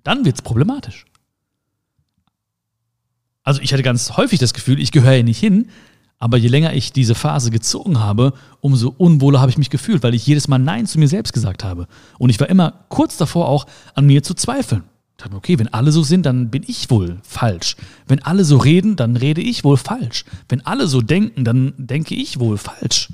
Dann 0.04 0.26
wird 0.26 0.38
es 0.38 0.42
problematisch. 0.42 1.06
Also 3.46 3.62
ich 3.62 3.72
hatte 3.72 3.84
ganz 3.84 4.18
häufig 4.18 4.40
das 4.40 4.54
Gefühl, 4.54 4.82
ich 4.82 4.92
gehöre 4.92 5.14
hier 5.14 5.24
nicht 5.24 5.40
hin, 5.40 5.70
aber 6.20 6.36
je 6.36 6.50
länger 6.50 6.74
ich 6.74 6.92
diese 6.92 7.16
Phase 7.16 7.50
gezogen 7.50 8.02
habe, 8.02 8.34
umso 8.60 8.94
unwohler 8.98 9.40
habe 9.40 9.52
ich 9.52 9.58
mich 9.58 9.70
gefühlt, 9.70 10.04
weil 10.04 10.14
ich 10.14 10.28
jedes 10.28 10.50
Mal 10.50 10.58
Nein 10.58 10.86
zu 10.86 11.00
mir 11.00 11.08
selbst 11.08 11.32
gesagt 11.32 11.64
habe. 11.64 11.88
Und 12.20 12.30
ich 12.30 12.40
war 12.42 12.50
immer 12.50 12.86
kurz 12.90 13.16
davor 13.16 13.48
auch 13.48 13.66
an 13.94 14.06
mir 14.06 14.22
zu 14.24 14.34
zweifeln 14.34 14.84
dachte, 15.18 15.36
okay, 15.36 15.60
wenn 15.60 15.74
alle 15.74 15.92
so 15.92 16.04
sind, 16.04 16.26
dann 16.26 16.50
bin 16.50 16.64
ich 16.68 16.90
wohl 16.90 17.20
falsch. 17.24 17.76
Wenn 18.08 18.24
alle 18.24 18.46
so 18.46 18.58
reden, 18.58 18.96
dann 18.96 19.16
rede 19.16 19.42
ich 19.42 19.64
wohl 19.64 19.78
falsch. 19.78 20.26
Wenn 20.50 20.66
alle 20.66 20.88
so 20.88 21.02
denken, 21.02 21.44
dann 21.46 21.74
denke 21.78 22.16
ich 22.16 22.40
wohl 22.40 22.58
falsch. 22.58 23.14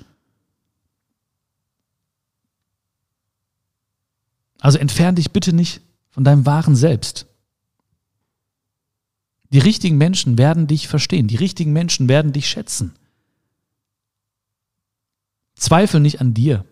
Also 4.59 4.77
entferne 4.77 5.15
dich 5.15 5.31
bitte 5.31 5.53
nicht 5.53 5.81
von 6.09 6.23
deinem 6.23 6.45
wahren 6.45 6.75
Selbst. 6.75 7.25
Die 9.51 9.59
richtigen 9.59 9.97
Menschen 9.97 10.37
werden 10.37 10.67
dich 10.67 10.87
verstehen. 10.87 11.27
Die 11.27 11.35
richtigen 11.35 11.73
Menschen 11.73 12.07
werden 12.07 12.31
dich 12.31 12.47
schätzen. 12.49 12.93
Zweifel 15.55 15.99
nicht 15.99 16.21
an 16.21 16.33
dir. 16.33 16.65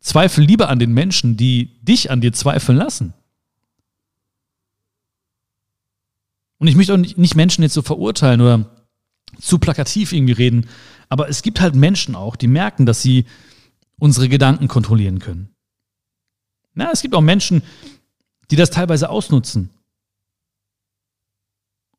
Zweifel 0.00 0.44
lieber 0.44 0.68
an 0.68 0.78
den 0.78 0.92
Menschen, 0.92 1.36
die 1.36 1.80
dich 1.82 2.10
an 2.10 2.20
dir 2.20 2.32
zweifeln 2.32 2.76
lassen. 2.76 3.14
Und 6.58 6.68
ich 6.68 6.76
möchte 6.76 6.92
auch 6.94 6.98
nicht 6.98 7.36
Menschen 7.36 7.62
jetzt 7.62 7.74
so 7.74 7.82
verurteilen 7.82 8.40
oder 8.40 8.70
zu 9.40 9.58
plakativ 9.58 10.12
irgendwie 10.12 10.32
reden, 10.32 10.68
aber 11.08 11.28
es 11.28 11.42
gibt 11.42 11.60
halt 11.60 11.74
Menschen 11.74 12.14
auch, 12.14 12.36
die 12.36 12.46
merken, 12.46 12.86
dass 12.86 13.02
sie 13.02 13.26
unsere 13.98 14.28
Gedanken 14.28 14.68
kontrollieren 14.68 15.18
können. 15.18 15.54
Na, 16.74 16.90
es 16.92 17.02
gibt 17.02 17.14
auch 17.14 17.20
Menschen, 17.20 17.62
die 18.50 18.56
das 18.56 18.70
teilweise 18.70 19.08
ausnutzen 19.08 19.70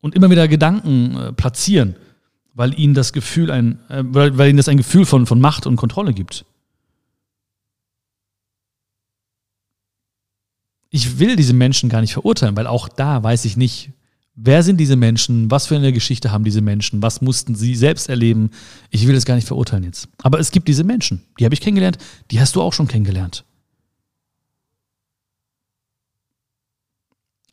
und 0.05 0.13
immer 0.13 0.29
wieder 0.29 0.47
Gedanken 0.47 1.17
äh, 1.17 1.33
platzieren, 1.33 1.95
weil 2.53 2.79
ihnen 2.79 2.93
das 2.93 3.11
Gefühl 3.11 3.49
ein, 3.49 3.79
äh, 3.89 4.03
weil, 4.05 4.37
weil 4.37 4.49
ihnen 4.49 4.57
das 4.57 4.69
ein 4.69 4.77
Gefühl 4.77 5.03
von, 5.03 5.25
von 5.25 5.41
Macht 5.41 5.65
und 5.65 5.77
Kontrolle 5.77 6.13
gibt. 6.13 6.45
Ich 10.91 11.17
will 11.17 11.35
diese 11.35 11.53
Menschen 11.53 11.89
gar 11.89 12.01
nicht 12.01 12.13
verurteilen, 12.13 12.55
weil 12.55 12.67
auch 12.67 12.87
da 12.87 13.23
weiß 13.23 13.45
ich 13.45 13.57
nicht, 13.57 13.91
Wer 14.37 14.63
sind 14.63 14.81
diese 14.81 14.97
Menschen? 14.97 15.49
Was 15.49 15.65
für 15.65 15.77
eine 15.77 15.93
Geschichte 15.93 16.29
haben 16.29 16.43
diese 16.43 16.59
Menschen? 16.59 17.01
Was 17.01 17.21
mussten 17.21 17.55
sie 17.55 17.73
selbst 17.73 18.09
erleben? 18.09 18.51
Ich 18.89 19.07
will 19.07 19.15
es 19.15 19.23
gar 19.23 19.35
nicht 19.35 19.47
verurteilen 19.47 19.85
jetzt. 19.85 20.09
Aber 20.17 20.41
es 20.41 20.51
gibt 20.51 20.67
diese 20.67 20.83
Menschen, 20.83 21.23
die 21.39 21.45
habe 21.45 21.53
ich 21.53 21.61
kennengelernt, 21.61 21.99
die 22.31 22.41
hast 22.41 22.53
du 22.53 22.61
auch 22.61 22.73
schon 22.73 22.89
kennengelernt. 22.89 23.45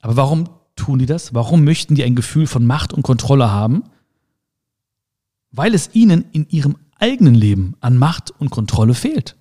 Aber 0.01 0.17
warum 0.17 0.49
tun 0.83 0.99
die 0.99 1.07
das? 1.07 1.33
Warum 1.33 1.64
möchten 1.64 1.95
die 1.95 2.03
ein 2.03 2.16
Gefühl 2.16 2.47
von 2.47 2.66
Macht 2.66 2.92
und 2.92 3.03
Kontrolle 3.03 3.51
haben? 3.51 3.85
Weil 5.53 5.75
es 5.75 5.90
ihnen 5.92 6.25
in 6.33 6.49
ihrem 6.49 6.77
eigenen 6.99 7.35
Leben 7.35 7.75
an 7.81 7.99
Macht 7.99 8.33
und 8.33 8.51
Kontrolle 8.51 8.95
fehlt. 8.95 9.37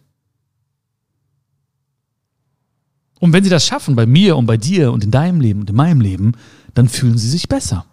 Und 3.19 3.33
wenn 3.33 3.43
sie 3.43 3.49
das 3.49 3.65
schaffen, 3.65 3.95
bei 3.95 4.05
mir 4.05 4.37
und 4.37 4.45
bei 4.45 4.57
dir 4.57 4.91
und 4.91 5.03
in 5.03 5.11
deinem 5.11 5.41
Leben 5.41 5.61
und 5.61 5.69
in 5.69 5.75
meinem 5.75 6.01
Leben, 6.01 6.33
dann 6.73 6.87
fühlen 6.87 7.17
sie 7.17 7.29
sich 7.29 7.47
besser. 7.49 7.85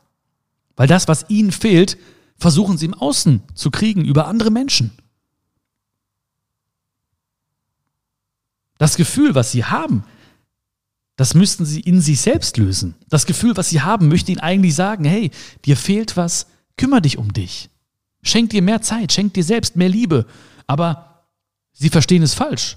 Weil 0.76 0.87
das, 0.87 1.08
was 1.08 1.28
ihnen 1.28 1.52
fehlt, 1.52 1.98
versuchen 2.37 2.78
sie 2.78 2.87
im 2.87 2.94
Außen 2.94 3.42
zu 3.54 3.70
kriegen 3.70 4.04
über 4.04 4.26
andere 4.26 4.50
Menschen. 4.50 4.92
Das 8.78 8.96
Gefühl, 8.96 9.34
was 9.34 9.52
sie 9.52 9.64
haben, 9.64 10.04
das 11.18 11.35
müssten 11.35 11.66
sie 11.66 11.81
in 11.81 12.00
sich 12.00 12.20
selbst 12.20 12.59
lösen. 12.59 12.94
Das 13.09 13.26
Gefühl, 13.26 13.57
was 13.57 13.68
sie 13.68 13.81
haben, 13.81 14.07
möchte 14.07 14.31
ihnen 14.31 14.40
eigentlich 14.40 14.76
sagen, 14.76 15.04
hey, 15.04 15.33
dir 15.64 15.76
fehlt 15.76 16.16
was, 16.16 16.46
kümmere 16.76 17.02
dich 17.02 17.18
um 17.18 17.33
dich. 17.33 17.70
Schenk 18.22 18.50
dir 18.50 18.62
mehr 18.62 18.83
Zeit, 18.83 19.12
schenk 19.12 19.35
dir 19.35 19.42
selbst 19.42 19.74
mehr 19.74 19.88
Liebe. 19.88 20.26
Aber 20.68 21.24
sie 21.72 21.88
verstehen 21.88 22.22
es 22.22 22.35
falsch. 22.35 22.76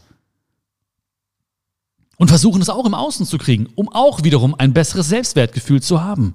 Und 2.17 2.29
versuchen 2.29 2.63
es 2.63 2.69
auch 2.69 2.87
im 2.87 2.95
Außen 2.95 3.27
zu 3.27 3.37
kriegen, 3.37 3.67
um 3.75 3.89
auch 3.89 4.23
wiederum 4.23 4.55
ein 4.55 4.73
besseres 4.73 5.09
Selbstwertgefühl 5.09 5.83
zu 5.83 6.01
haben. 6.01 6.33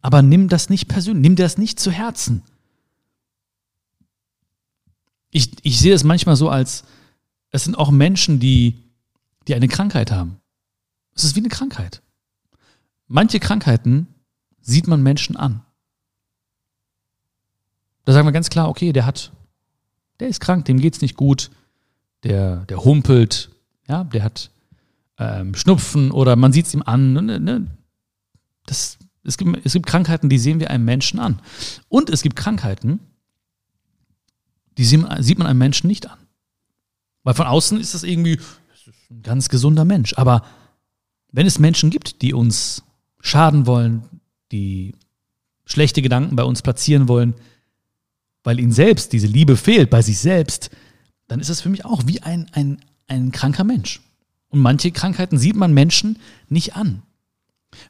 Aber 0.00 0.20
nimm 0.20 0.48
das 0.48 0.68
nicht 0.68 0.88
persönlich, 0.88 1.22
nimm 1.22 1.36
dir 1.36 1.44
das 1.44 1.58
nicht 1.58 1.78
zu 1.78 1.92
Herzen. 1.92 2.42
Ich, 5.30 5.52
ich 5.62 5.78
sehe 5.78 5.94
es 5.94 6.02
manchmal 6.02 6.34
so 6.34 6.48
als, 6.48 6.82
es 7.50 7.62
sind 7.62 7.78
auch 7.78 7.92
Menschen, 7.92 8.40
die, 8.40 8.82
die 9.48 9.54
eine 9.54 9.68
Krankheit 9.68 10.10
haben. 10.10 10.40
Es 11.14 11.24
ist 11.24 11.36
wie 11.36 11.40
eine 11.40 11.48
Krankheit. 11.48 12.02
Manche 13.06 13.40
Krankheiten 13.40 14.06
sieht 14.60 14.86
man 14.86 15.02
Menschen 15.02 15.36
an. 15.36 15.62
Da 18.04 18.12
sagen 18.12 18.26
wir 18.26 18.32
ganz 18.32 18.50
klar, 18.50 18.68
okay, 18.68 18.92
der 18.92 19.06
hat, 19.06 19.32
der 20.20 20.28
ist 20.28 20.40
krank, 20.40 20.64
dem 20.64 20.80
geht's 20.80 21.02
nicht 21.02 21.16
gut, 21.16 21.50
der, 22.24 22.64
der 22.66 22.84
humpelt, 22.84 23.50
ja, 23.86 24.04
der 24.04 24.24
hat 24.24 24.50
ähm, 25.18 25.54
Schnupfen 25.54 26.10
oder 26.10 26.36
man 26.36 26.52
sieht 26.52 26.66
es 26.66 26.74
ihm 26.74 26.82
an. 26.82 27.12
Ne, 27.12 27.40
ne, 27.40 27.66
das, 28.66 28.98
es, 29.24 29.36
gibt, 29.36 29.64
es 29.64 29.72
gibt 29.72 29.86
Krankheiten, 29.86 30.28
die 30.28 30.38
sehen 30.38 30.60
wir 30.60 30.70
einem 30.70 30.84
Menschen 30.84 31.20
an. 31.20 31.40
Und 31.88 32.10
es 32.10 32.22
gibt 32.22 32.36
Krankheiten, 32.36 33.00
die 34.78 34.84
sieht 34.84 35.38
man 35.38 35.46
einem 35.46 35.58
Menschen 35.58 35.86
nicht 35.86 36.08
an. 36.08 36.18
Weil 37.24 37.34
von 37.34 37.46
außen 37.46 37.78
ist 37.78 37.94
das 37.94 38.02
irgendwie 38.02 38.40
ein 39.10 39.22
ganz 39.22 39.48
gesunder 39.48 39.84
Mensch. 39.84 40.14
Aber 40.16 40.44
wenn 41.30 41.46
es 41.46 41.58
Menschen 41.58 41.90
gibt, 41.90 42.22
die 42.22 42.34
uns 42.34 42.82
schaden 43.20 43.66
wollen, 43.66 44.04
die 44.50 44.94
schlechte 45.64 46.02
Gedanken 46.02 46.36
bei 46.36 46.44
uns 46.44 46.62
platzieren 46.62 47.08
wollen, 47.08 47.34
weil 48.44 48.58
ihnen 48.58 48.72
selbst 48.72 49.12
diese 49.12 49.26
Liebe 49.26 49.56
fehlt, 49.56 49.90
bei 49.90 50.02
sich 50.02 50.18
selbst, 50.18 50.70
dann 51.28 51.40
ist 51.40 51.48
es 51.48 51.60
für 51.60 51.68
mich 51.68 51.84
auch 51.84 52.02
wie 52.06 52.20
ein, 52.20 52.46
ein, 52.52 52.80
ein 53.06 53.32
kranker 53.32 53.64
Mensch. 53.64 54.02
Und 54.48 54.60
manche 54.60 54.90
Krankheiten 54.90 55.38
sieht 55.38 55.56
man 55.56 55.72
Menschen 55.72 56.18
nicht 56.48 56.76
an. 56.76 57.02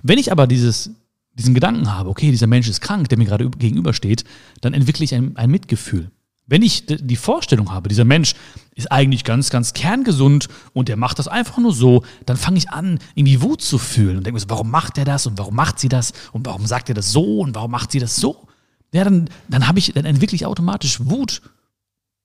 Wenn 0.02 0.18
ich 0.18 0.31
aber 0.31 0.46
dieses, 0.46 0.90
diesen 1.35 1.55
Gedanken 1.55 1.92
habe, 1.92 2.09
okay, 2.09 2.31
dieser 2.31 2.46
Mensch 2.46 2.68
ist 2.68 2.81
krank, 2.81 3.09
der 3.09 3.18
mir 3.18 3.24
gerade 3.24 3.50
gegenübersteht, 3.50 4.24
dann 4.61 4.74
entwickle 4.74 5.05
ich 5.05 5.14
ein, 5.14 5.37
ein 5.37 5.50
Mitgefühl. 5.50 6.11
Wenn 6.46 6.62
ich 6.62 6.87
die 6.87 7.16
Vorstellung 7.16 7.72
habe, 7.72 7.88
dieser 7.88 8.05
Mensch 8.05 8.35
ist 8.74 8.90
eigentlich 8.90 9.24
ganz, 9.24 9.50
ganz 9.50 9.72
kerngesund 9.72 10.48
und 10.72 10.88
der 10.88 10.96
macht 10.96 11.18
das 11.18 11.28
einfach 11.28 11.59
nur 11.59 11.72
so, 11.72 12.05
dann 12.26 12.37
fange 12.37 12.59
ich 12.59 12.70
an, 12.70 12.98
irgendwie 13.14 13.42
Wut 13.42 13.62
zu 13.62 13.78
fühlen 13.78 14.18
und 14.18 14.26
denke 14.26 14.35
mir 14.35 14.40
so, 14.40 14.50
warum 14.50 14.70
macht 14.70 14.98
er 14.98 15.05
das 15.05 15.26
und 15.26 15.38
warum 15.38 15.55
macht 15.55 15.78
sie 15.78 15.88
das 15.88 16.12
und 16.33 16.46
warum 16.46 16.66
sagt 16.66 16.88
er 16.88 16.94
das 16.94 17.12
so 17.12 17.40
und 17.40 17.55
warum 17.55 17.70
macht 17.70 17.92
sie 17.92 18.00
das 18.00 18.16
so? 18.16 18.48
Ja, 18.92 19.05
dann, 19.05 19.31
dann 19.48 19.68
habe 19.68 19.78
ich, 19.78 19.92
dann 19.92 20.05
entwickle 20.05 20.37
ich 20.37 20.44
automatisch 20.44 20.98
Wut 21.05 21.42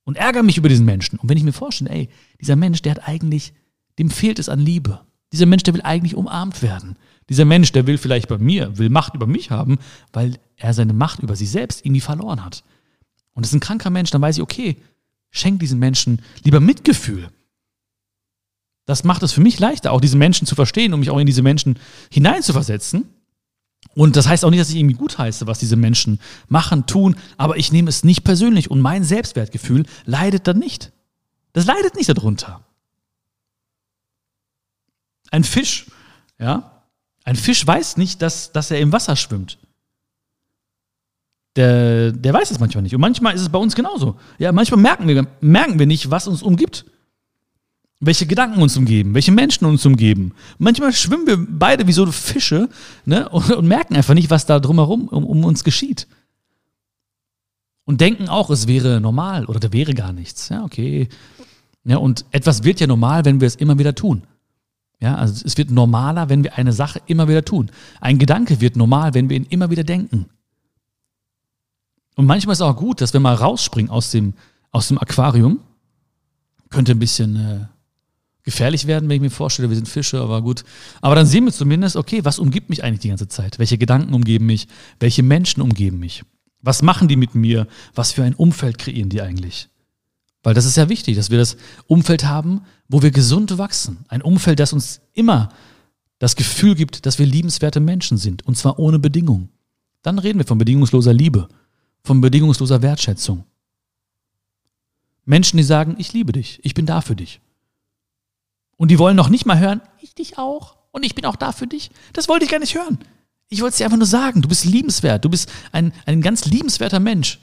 und 0.03 0.17
ärgere 0.17 0.43
mich 0.43 0.57
über 0.57 0.69
diesen 0.69 0.85
Menschen. 0.85 1.19
Und 1.19 1.29
wenn 1.29 1.37
ich 1.37 1.43
mir 1.43 1.53
vorstelle, 1.53 1.91
ey, 1.91 2.09
dieser 2.41 2.55
Mensch, 2.55 2.81
der 2.81 2.95
hat 2.95 3.07
eigentlich, 3.07 3.53
dem 3.99 4.09
fehlt 4.09 4.39
es 4.39 4.49
an 4.49 4.59
Liebe. 4.59 5.01
Dieser 5.31 5.45
Mensch, 5.45 5.63
der 5.63 5.73
will 5.73 5.81
eigentlich 5.81 6.15
umarmt 6.15 6.61
werden. 6.61 6.97
Dieser 7.29 7.45
Mensch, 7.45 7.71
der 7.71 7.87
will 7.87 7.97
vielleicht 7.97 8.29
bei 8.29 8.37
mir, 8.37 8.77
will 8.77 8.89
Macht 8.89 9.15
über 9.15 9.27
mich 9.27 9.51
haben, 9.51 9.77
weil 10.11 10.39
er 10.55 10.73
seine 10.73 10.93
Macht 10.93 11.19
über 11.19 11.35
sich 11.35 11.51
selbst 11.51 11.85
irgendwie 11.85 12.01
verloren 12.01 12.43
hat 12.43 12.63
und 13.37 13.45
es 13.45 13.51
ist 13.51 13.53
ein 13.53 13.59
kranker 13.59 13.91
Mensch, 13.91 14.09
dann 14.09 14.21
weiß 14.21 14.37
ich, 14.37 14.41
okay, 14.41 14.77
schenk 15.29 15.59
diesen 15.59 15.77
Menschen 15.77 16.23
lieber 16.43 16.59
Mitgefühl. 16.59 17.29
Das 18.85 19.03
macht 19.03 19.21
es 19.21 19.31
für 19.31 19.41
mich 19.41 19.59
leichter, 19.59 19.91
auch 19.91 20.01
diese 20.01 20.17
Menschen 20.17 20.47
zu 20.47 20.55
verstehen 20.55 20.91
und 20.91 21.01
mich 21.01 21.11
auch 21.11 21.19
in 21.19 21.27
diese 21.27 21.43
Menschen 21.43 21.77
hineinzuversetzen. 22.09 23.07
Und 23.93 24.15
das 24.15 24.27
heißt 24.27 24.43
auch 24.43 24.49
nicht, 24.49 24.59
dass 24.59 24.71
ich 24.71 24.77
irgendwie 24.77 24.95
gut 24.95 25.19
heiße, 25.19 25.45
was 25.45 25.59
diese 25.59 25.75
Menschen 25.75 26.19
machen, 26.47 26.87
tun, 26.87 27.15
aber 27.37 27.57
ich 27.57 27.71
nehme 27.71 27.89
es 27.89 28.03
nicht 28.03 28.23
persönlich 28.23 28.71
und 28.71 28.81
mein 28.81 29.03
Selbstwertgefühl 29.03 29.85
leidet 30.05 30.47
dann 30.47 30.57
nicht. 30.57 30.91
Das 31.53 31.67
leidet 31.67 31.95
nicht 31.95 32.09
darunter. 32.09 32.65
Ein 35.29 35.43
Fisch, 35.43 35.85
ja, 36.39 36.83
ein 37.23 37.35
Fisch 37.35 37.67
weiß 37.67 37.97
nicht, 37.97 38.23
dass, 38.23 38.51
dass 38.51 38.71
er 38.71 38.79
im 38.79 38.91
Wasser 38.93 39.15
schwimmt 39.15 39.59
der, 41.57 42.11
der 42.11 42.33
weiß 42.33 42.51
es 42.51 42.59
manchmal 42.59 42.83
nicht. 42.83 42.95
Und 42.95 43.01
manchmal 43.01 43.35
ist 43.35 43.41
es 43.41 43.49
bei 43.49 43.57
uns 43.57 43.75
genauso. 43.75 44.15
Ja, 44.37 44.51
manchmal 44.51 44.79
merken 44.79 45.07
wir, 45.07 45.27
merken 45.41 45.79
wir 45.79 45.87
nicht, 45.87 46.11
was 46.11 46.27
uns 46.27 46.43
umgibt. 46.43 46.85
Welche 47.99 48.27
Gedanken 48.27 48.61
uns 48.61 48.77
umgeben, 48.77 49.15
welche 49.15 49.31
Menschen 49.31 49.65
uns 49.65 49.83
umgeben. 49.83 50.33
Manchmal 50.59 50.93
schwimmen 50.93 51.25
wir 51.25 51.37
beide 51.49 51.87
wie 51.87 51.91
so 51.93 52.05
Fische 52.11 52.69
ne, 53.05 53.27
und, 53.29 53.51
und 53.57 53.67
merken 53.67 53.95
einfach 53.95 54.13
nicht, 54.13 54.29
was 54.29 54.45
da 54.45 54.59
drumherum 54.59 55.07
um, 55.07 55.25
um 55.25 55.43
uns 55.43 55.63
geschieht. 55.63 56.07
Und 57.85 58.01
denken 58.01 58.29
auch, 58.29 58.51
es 58.51 58.67
wäre 58.67 59.01
normal 59.01 59.45
oder 59.45 59.59
da 59.59 59.73
wäre 59.73 59.95
gar 59.95 60.13
nichts. 60.13 60.49
Ja, 60.49 60.63
okay. 60.63 61.09
Ja, 61.85 61.97
und 61.97 62.25
etwas 62.31 62.63
wird 62.63 62.79
ja 62.79 62.85
normal, 62.85 63.25
wenn 63.25 63.41
wir 63.41 63.47
es 63.47 63.55
immer 63.55 63.79
wieder 63.79 63.95
tun. 63.95 64.23
Ja, 64.99 65.15
also 65.15 65.43
es 65.45 65.57
wird 65.57 65.71
normaler, 65.71 66.29
wenn 66.29 66.43
wir 66.43 66.57
eine 66.57 66.73
Sache 66.73 67.01
immer 67.07 67.27
wieder 67.27 67.45
tun. 67.45 67.71
Ein 68.01 68.19
Gedanke 68.19 68.61
wird 68.61 68.75
normal, 68.75 69.13
wenn 69.13 69.29
wir 69.29 69.37
ihn 69.37 69.47
immer 69.49 69.69
wieder 69.71 69.83
denken. 69.83 70.25
Und 72.17 72.25
manchmal 72.25 72.53
ist 72.53 72.59
es 72.59 72.63
auch 72.63 72.75
gut, 72.75 72.99
dass 72.99 73.13
wir 73.13 73.19
mal 73.19 73.35
rausspringen 73.35 73.91
aus 73.91 74.09
dem, 74.09 74.33
aus 74.71 74.87
dem 74.87 74.97
Aquarium. 74.97 75.59
Könnte 76.71 76.93
ein 76.93 76.99
bisschen 76.99 77.35
äh, 77.35 77.65
gefährlich 78.43 78.87
werden, 78.87 79.07
wenn 79.07 79.17
ich 79.17 79.21
mir 79.21 79.29
vorstelle, 79.29 79.69
wir 79.69 79.75
sind 79.75 79.87
Fische, 79.87 80.19
aber 80.19 80.41
gut. 80.41 80.63
Aber 80.99 81.13
dann 81.13 81.27
sehen 81.27 81.45
wir 81.45 81.53
zumindest, 81.53 81.95
okay, 81.95 82.25
was 82.25 82.39
umgibt 82.39 82.69
mich 82.69 82.83
eigentlich 82.83 83.01
die 83.01 83.09
ganze 83.09 83.27
Zeit? 83.27 83.59
Welche 83.59 83.77
Gedanken 83.77 84.15
umgeben 84.15 84.47
mich? 84.47 84.67
Welche 84.99 85.21
Menschen 85.21 85.61
umgeben 85.61 85.99
mich? 85.99 86.23
Was 86.59 86.81
machen 86.81 87.07
die 87.07 87.17
mit 87.17 87.35
mir? 87.35 87.67
Was 87.93 88.13
für 88.13 88.23
ein 88.23 88.33
Umfeld 88.33 88.79
kreieren 88.79 89.09
die 89.09 89.21
eigentlich? 89.21 89.69
Weil 90.41 90.55
das 90.55 90.65
ist 90.65 90.75
ja 90.75 90.89
wichtig, 90.89 91.17
dass 91.17 91.29
wir 91.29 91.37
das 91.37 91.55
Umfeld 91.85 92.25
haben, 92.25 92.61
wo 92.89 93.03
wir 93.03 93.11
gesund 93.11 93.59
wachsen. 93.59 93.99
Ein 94.07 94.23
Umfeld, 94.23 94.59
das 94.59 94.73
uns 94.73 95.01
immer 95.13 95.49
das 96.17 96.35
Gefühl 96.35 96.73
gibt, 96.73 97.05
dass 97.05 97.19
wir 97.19 97.27
liebenswerte 97.27 97.79
Menschen 97.79 98.17
sind. 98.17 98.43
Und 98.47 98.57
zwar 98.57 98.79
ohne 98.79 98.97
Bedingung. 98.97 99.49
Dann 100.01 100.17
reden 100.17 100.39
wir 100.39 100.47
von 100.47 100.57
bedingungsloser 100.57 101.13
Liebe 101.13 101.47
von 102.07 102.21
bedingungsloser 102.21 102.81
Wertschätzung. 102.81 103.43
Menschen, 105.25 105.57
die 105.57 105.63
sagen, 105.63 105.95
ich 105.99 106.13
liebe 106.13 106.31
dich, 106.31 106.59
ich 106.63 106.73
bin 106.73 106.85
da 106.85 107.01
für 107.01 107.15
dich. 107.15 107.41
Und 108.77 108.89
die 108.89 108.97
wollen 108.97 109.17
noch 109.17 109.29
nicht 109.29 109.45
mal 109.45 109.59
hören, 109.59 109.81
ich 110.01 110.15
dich 110.15 110.37
auch 110.37 110.77
und 110.91 111.03
ich 111.03 111.15
bin 111.15 111.25
auch 111.25 111.35
da 111.35 111.51
für 111.51 111.67
dich. 111.67 111.91
Das 112.13 112.29
wollte 112.29 112.45
ich 112.45 112.51
gar 112.51 112.59
nicht 112.59 112.75
hören. 112.75 112.97
Ich 113.49 113.61
wollte 113.61 113.71
es 113.71 113.77
dir 113.77 113.85
einfach 113.85 113.97
nur 113.97 114.07
sagen, 114.07 114.41
du 114.41 114.47
bist 114.47 114.65
liebenswert, 114.65 115.25
du 115.25 115.29
bist 115.29 115.51
ein, 115.71 115.93
ein 116.05 116.21
ganz 116.21 116.45
liebenswerter 116.45 116.99
Mensch. 116.99 117.39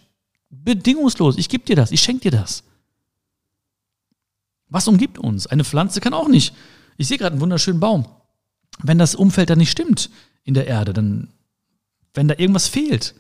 Bedingungslos, 0.49 1.37
ich 1.37 1.49
gebe 1.49 1.65
dir 1.65 1.77
das, 1.77 1.93
ich 1.93 2.01
schenke 2.01 2.31
dir 2.31 2.39
das. 2.39 2.65
Was 4.69 4.89
umgibt 4.89 5.19
uns? 5.19 5.47
Eine 5.47 5.65
Pflanze 5.65 6.01
kann 6.01 6.15
auch 6.15 6.29
nicht. 6.29 6.55
Ich 6.97 7.09
sehe 7.09 7.19
gerade 7.19 7.33
einen 7.33 7.41
wunderschönen 7.41 7.81
Baum. 7.81 8.07
Wenn 8.83 8.99
das 8.99 9.15
Umfeld 9.15 9.51
dann 9.51 9.59
nicht 9.59 9.71
stimmt 9.71 10.11
in 10.43 10.55
der 10.55 10.67
Erde, 10.67 10.93
dann, 10.95 11.29
wenn 12.15 12.29
da 12.29 12.35
irgendwas 12.39 12.69
fehlt, 12.69 13.15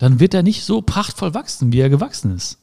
dann 0.00 0.18
wird 0.18 0.32
er 0.32 0.42
nicht 0.42 0.64
so 0.64 0.80
prachtvoll 0.80 1.34
wachsen, 1.34 1.72
wie 1.72 1.78
er 1.80 1.90
gewachsen 1.90 2.34
ist. 2.34 2.58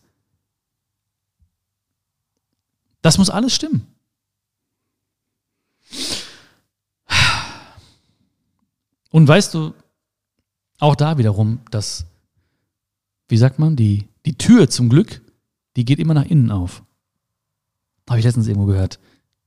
Das 3.03 3.19
muss 3.19 3.29
alles 3.29 3.53
stimmen. 3.53 3.85
Und 9.11 9.27
weißt 9.27 9.53
du, 9.53 9.75
auch 10.79 10.95
da 10.95 11.19
wiederum, 11.19 11.59
dass, 11.69 12.07
wie 13.27 13.37
sagt 13.37 13.59
man, 13.59 13.75
die, 13.75 14.07
die 14.25 14.35
Tür 14.35 14.67
zum 14.67 14.89
Glück, 14.89 15.21
die 15.75 15.85
geht 15.85 15.99
immer 15.99 16.15
nach 16.15 16.25
innen 16.25 16.49
auf. 16.49 16.83
Habe 18.09 18.17
ich 18.17 18.25
letztens 18.25 18.47
irgendwo 18.47 18.65
gehört. 18.65 18.99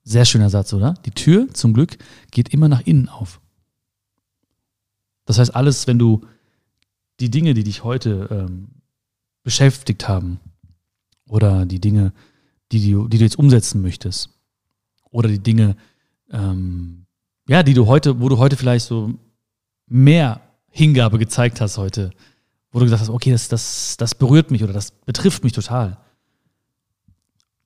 Sehr 0.05 0.27
schöner 0.27 0.49
Satz, 0.49 0.73
oder? 0.73 0.95
Die 1.07 1.11
Tür 1.11 1.53
zum 1.53 1.75
Glück 1.75 1.99
geht 2.31 2.51
immer 2.51 2.69
nach 2.69 2.83
innen 2.83 3.09
auf. 3.09 3.41
Das 5.25 5.41
heißt, 5.41 5.57
alles, 5.57 5.89
wenn 5.89 5.99
du 5.99 6.25
die 7.21 7.31
Dinge, 7.31 7.55
die 7.55 7.65
dich 7.65 7.85
heute 7.85 8.29
ähm, 8.31 8.69
beschäftigt 9.43 10.09
haben 10.09 10.41
oder 11.29 11.67
die 11.67 11.81
Dinge, 11.81 12.13
die 12.73 12.91
du, 12.91 13.09
die 13.09 13.19
du 13.19 13.25
jetzt 13.25 13.39
umsetzen 13.39 13.83
möchtest 13.83 14.31
oder 15.11 15.29
die 15.29 15.39
Dinge, 15.39 15.77
ähm, 16.31 17.07
ja, 17.49 17.63
die 17.63 17.75
du 17.75 17.87
heute, 17.87 18.21
wo 18.21 18.29
du 18.29 18.39
heute 18.39 18.57
vielleicht 18.57 18.87
so 18.87 19.15
mehr 19.87 20.41
Hingabe 20.69 21.19
gezeigt 21.19 21.61
hast 21.61 21.79
heute, 21.79 22.11
wo 22.71 22.79
du 22.79 22.85
gesagt 22.85 23.03
hast, 23.03 23.11
okay, 23.11 23.33
das, 23.33 23.49
das, 23.49 23.97
das 23.97 24.15
berührt 24.15 24.51
mich 24.51 24.63
oder 24.63 24.73
das 24.73 24.93
betrifft 24.93 25.43
mich 25.43 25.53
total. 25.53 25.99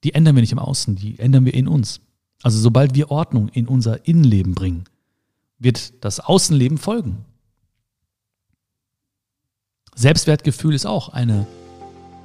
Die 0.03 0.14
ändern 0.14 0.35
wir 0.35 0.40
nicht 0.40 0.53
im 0.53 0.59
Außen, 0.59 0.97
die 0.97 1.19
ändern 1.19 1.45
wir 1.45 1.55
in 1.55 1.69
uns. 1.69 2.01
Also 2.43 2.59
sobald 2.59 2.95
wir 2.95 3.11
Ordnung 3.11 3.49
in 3.49 3.69
unser 3.69 4.07
Innenleben 4.07 4.55
bringen, 4.55 4.85
wird 5.59 6.05
das 6.05 6.21
Außenleben 6.21 6.79
folgen. 6.79 7.25
Selbstwertgefühl 9.95 10.75
ist 10.75 10.87
auch 10.87 11.11
eine, 11.11 11.47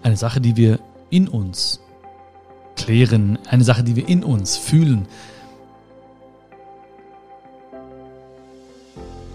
eine 0.04 0.18
Sache, 0.18 0.42
die 0.42 0.56
wir 0.56 0.80
in 1.10 1.28
uns 1.28 1.80
klären, 2.76 3.38
eine 3.50 3.64
Sache, 3.64 3.84
die 3.84 3.96
wir 3.96 4.08
in 4.08 4.24
uns 4.24 4.58
fühlen. 4.58 5.08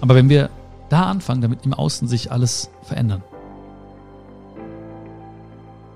Aber 0.00 0.14
wenn 0.14 0.28
wir 0.28 0.50
da 0.88 1.04
anfangen, 1.04 1.40
damit 1.40 1.64
im 1.64 1.74
Außen 1.74 2.08
sich 2.08 2.30
alles 2.30 2.70
verändern. 2.82 3.22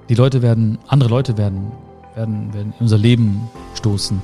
Die 0.09 0.15
Leute 0.15 0.41
werden, 0.41 0.79
andere 0.87 1.11
Leute 1.11 1.37
werden, 1.37 1.71
werden, 2.15 2.55
werden 2.55 2.73
in 2.79 2.81
unser 2.81 2.97
Leben 2.97 3.49
stoßen. 3.75 4.23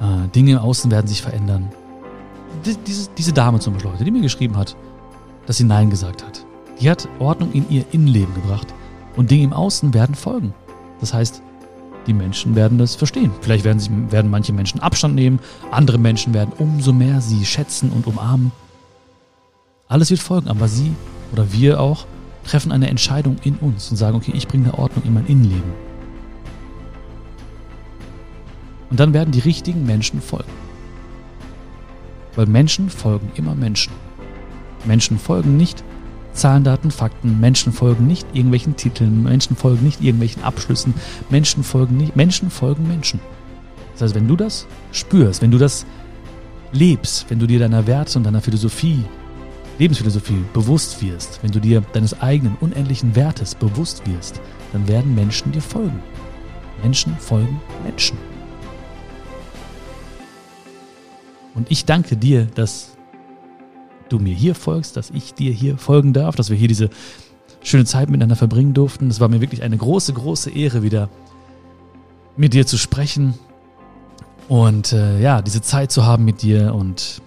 Äh, 0.00 0.28
Dinge 0.28 0.52
im 0.52 0.58
Außen 0.58 0.90
werden 0.90 1.06
sich 1.06 1.22
verändern. 1.22 1.72
Die, 2.66 2.76
diese, 2.76 3.08
diese 3.16 3.32
Dame 3.32 3.58
zum 3.58 3.74
Beispiel 3.74 4.04
die 4.04 4.10
mir 4.10 4.20
geschrieben 4.20 4.56
hat, 4.56 4.76
dass 5.46 5.56
sie 5.56 5.64
Nein 5.64 5.88
gesagt 5.88 6.22
hat. 6.24 6.44
Die 6.80 6.90
hat 6.90 7.08
Ordnung 7.18 7.52
in 7.52 7.68
ihr 7.70 7.84
Innenleben 7.92 8.34
gebracht. 8.34 8.74
Und 9.16 9.30
Dinge 9.30 9.44
im 9.44 9.52
Außen 9.52 9.94
werden 9.94 10.14
folgen. 10.14 10.54
Das 11.00 11.14
heißt, 11.14 11.40
die 12.06 12.12
Menschen 12.12 12.54
werden 12.54 12.78
das 12.78 12.94
verstehen. 12.94 13.30
Vielleicht 13.40 13.64
werden, 13.64 13.78
sich, 13.78 13.90
werden 14.10 14.30
manche 14.30 14.52
Menschen 14.52 14.80
Abstand 14.80 15.14
nehmen, 15.14 15.38
andere 15.70 15.98
Menschen 15.98 16.34
werden 16.34 16.52
umso 16.58 16.92
mehr 16.92 17.20
sie 17.20 17.44
schätzen 17.44 17.90
und 17.90 18.06
umarmen. 18.06 18.52
Alles 19.88 20.10
wird 20.10 20.20
folgen, 20.20 20.48
aber 20.48 20.68
sie 20.68 20.92
oder 21.32 21.52
wir 21.52 21.80
auch 21.80 22.06
treffen 22.44 22.72
eine 22.72 22.88
Entscheidung 22.88 23.36
in 23.42 23.56
uns 23.56 23.90
und 23.90 23.96
sagen, 23.96 24.16
okay, 24.16 24.32
ich 24.34 24.48
bringe 24.48 24.76
Ordnung 24.78 25.04
in 25.04 25.14
mein 25.14 25.26
Innenleben. 25.26 25.72
Und 28.90 29.00
dann 29.00 29.14
werden 29.14 29.32
die 29.32 29.40
richtigen 29.40 29.86
Menschen 29.86 30.20
folgen. 30.20 30.52
Weil 32.36 32.46
Menschen 32.46 32.90
folgen 32.90 33.30
immer 33.34 33.54
Menschen. 33.54 33.92
Menschen 34.84 35.18
folgen 35.18 35.56
nicht 35.56 35.82
Zahlen, 36.34 36.64
Daten, 36.64 36.90
Fakten. 36.90 37.40
Menschen 37.40 37.72
folgen 37.72 38.06
nicht 38.06 38.26
irgendwelchen 38.32 38.76
Titeln. 38.76 39.22
Menschen 39.22 39.56
folgen 39.56 39.84
nicht 39.84 40.02
irgendwelchen 40.02 40.42
Abschlüssen. 40.42 40.94
Menschen 41.30 41.64
folgen 41.64 41.96
nicht. 41.96 42.16
Menschen 42.16 42.50
folgen 42.50 42.86
Menschen. 42.86 43.20
Das 43.92 44.02
heißt, 44.02 44.14
wenn 44.14 44.28
du 44.28 44.36
das 44.36 44.66
spürst, 44.92 45.40
wenn 45.40 45.50
du 45.50 45.58
das 45.58 45.86
lebst, 46.72 47.26
wenn 47.30 47.38
du 47.38 47.46
dir 47.46 47.60
deiner 47.60 47.86
Werte 47.86 48.18
und 48.18 48.24
deiner 48.24 48.40
Philosophie, 48.40 49.04
Lebensphilosophie 49.78 50.44
bewusst 50.52 51.02
wirst, 51.02 51.40
wenn 51.42 51.50
du 51.50 51.60
dir 51.60 51.80
deines 51.92 52.20
eigenen 52.20 52.56
unendlichen 52.60 53.16
Wertes 53.16 53.54
bewusst 53.54 54.02
wirst, 54.06 54.40
dann 54.72 54.86
werden 54.88 55.14
Menschen 55.14 55.52
dir 55.52 55.62
folgen. 55.62 56.00
Menschen 56.82 57.16
folgen 57.18 57.60
Menschen. 57.84 58.18
Und 61.54 61.70
ich 61.70 61.84
danke 61.84 62.16
dir, 62.16 62.46
dass 62.54 62.93
du 64.08 64.18
mir 64.18 64.34
hier 64.34 64.54
folgst, 64.54 64.96
dass 64.96 65.10
ich 65.10 65.34
dir 65.34 65.52
hier 65.52 65.78
folgen 65.78 66.12
darf, 66.12 66.36
dass 66.36 66.50
wir 66.50 66.56
hier 66.56 66.68
diese 66.68 66.90
schöne 67.62 67.84
Zeit 67.84 68.10
miteinander 68.10 68.36
verbringen 68.36 68.74
durften. 68.74 69.08
Es 69.08 69.20
war 69.20 69.28
mir 69.28 69.40
wirklich 69.40 69.62
eine 69.62 69.76
große, 69.76 70.12
große 70.12 70.50
Ehre, 70.50 70.82
wieder 70.82 71.08
mit 72.36 72.52
dir 72.52 72.66
zu 72.66 72.76
sprechen 72.76 73.34
und 74.48 74.92
äh, 74.92 75.20
ja, 75.20 75.40
diese 75.40 75.62
Zeit 75.62 75.90
zu 75.90 76.04
haben 76.04 76.24
mit 76.24 76.42
dir. 76.42 76.74
Und 76.74 77.22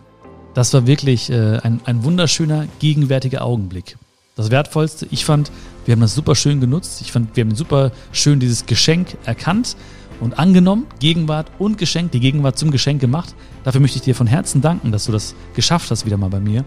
das 0.53 0.73
war 0.73 0.85
wirklich 0.85 1.29
äh, 1.29 1.57
ein, 1.57 1.81
ein 1.85 2.03
wunderschöner, 2.03 2.67
gegenwärtiger 2.79 3.43
Augenblick. 3.43 3.97
Das 4.35 4.51
Wertvollste, 4.51 5.07
ich 5.09 5.25
fand, 5.25 5.51
wir 5.85 5.93
haben 5.93 6.01
das 6.01 6.13
super 6.13 6.35
schön 6.35 6.61
genutzt. 6.61 7.01
Ich 7.01 7.11
fand, 7.11 7.35
wir 7.35 7.43
haben 7.43 7.55
super 7.55 7.91
schön 8.11 8.39
dieses 8.39 8.67
Geschenk 8.67 9.17
erkannt 9.25 9.75
und 10.19 10.39
angenommen, 10.39 10.87
Gegenwart 10.99 11.51
und 11.59 11.77
Geschenk, 11.77 12.11
die 12.11 12.19
Gegenwart 12.19 12.57
zum 12.57 12.71
Geschenk 12.71 13.01
gemacht. 13.01 13.35
Dafür 13.63 13.81
möchte 13.81 13.97
ich 13.97 14.03
dir 14.03 14.15
von 14.15 14.27
Herzen 14.27 14.61
danken, 14.61 14.91
dass 14.91 15.05
du 15.05 15.11
das 15.11 15.35
geschafft 15.55 15.91
hast 15.91 16.05
wieder 16.05 16.17
mal 16.17 16.29
bei 16.29 16.39
mir. 16.39 16.65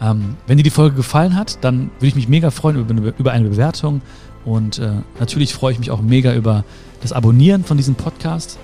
Ähm, 0.00 0.36
wenn 0.46 0.56
dir 0.56 0.62
die 0.62 0.70
Folge 0.70 0.96
gefallen 0.96 1.36
hat, 1.36 1.58
dann 1.62 1.90
würde 1.98 2.08
ich 2.08 2.14
mich 2.14 2.28
mega 2.28 2.50
freuen 2.50 2.76
über 2.76 2.90
eine, 2.90 3.14
über 3.18 3.32
eine 3.32 3.48
Bewertung 3.48 4.02
und 4.44 4.78
äh, 4.78 4.90
natürlich 5.18 5.54
freue 5.54 5.72
ich 5.72 5.78
mich 5.78 5.90
auch 5.90 6.02
mega 6.02 6.34
über 6.34 6.64
das 7.00 7.12
Abonnieren 7.12 7.64
von 7.64 7.76
diesem 7.76 7.94
Podcast. 7.94 8.58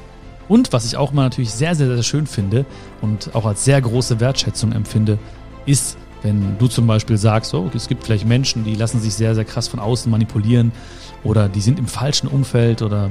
Und 0.49 0.73
was 0.73 0.85
ich 0.85 0.97
auch 0.97 1.13
mal 1.13 1.23
natürlich 1.23 1.53
sehr, 1.53 1.75
sehr, 1.75 1.87
sehr 1.87 2.03
schön 2.03 2.27
finde 2.27 2.67
und 3.01 3.35
auch 3.35 3.47
als 3.47 3.65
sehr 3.65 3.81
große 3.81 4.19
Wertschätzung 4.19 4.73
empfinde, 4.73 5.19
ist, 5.65 5.97
wenn 6.23 6.59
du 6.59 6.67
zum 6.67 6.87
Beispiel 6.87 7.17
sagst, 7.17 7.55
oh, 7.55 7.71
es 7.73 7.89
gibt 7.89 8.05
vielleicht 8.05 8.27
Menschen, 8.27 8.65
die 8.65 8.75
lassen 8.75 9.01
sich 9.01 9.15
sehr, 9.15 9.35
sehr 9.35 9.45
krass 9.45 9.69
von 9.69 9.79
außen 9.79 10.11
manipulieren 10.11 10.73
oder 11.23 11.49
die 11.49 11.61
sind 11.61 11.79
im 11.79 11.87
falschen 11.87 12.27
Umfeld 12.27 12.83
oder 12.83 13.11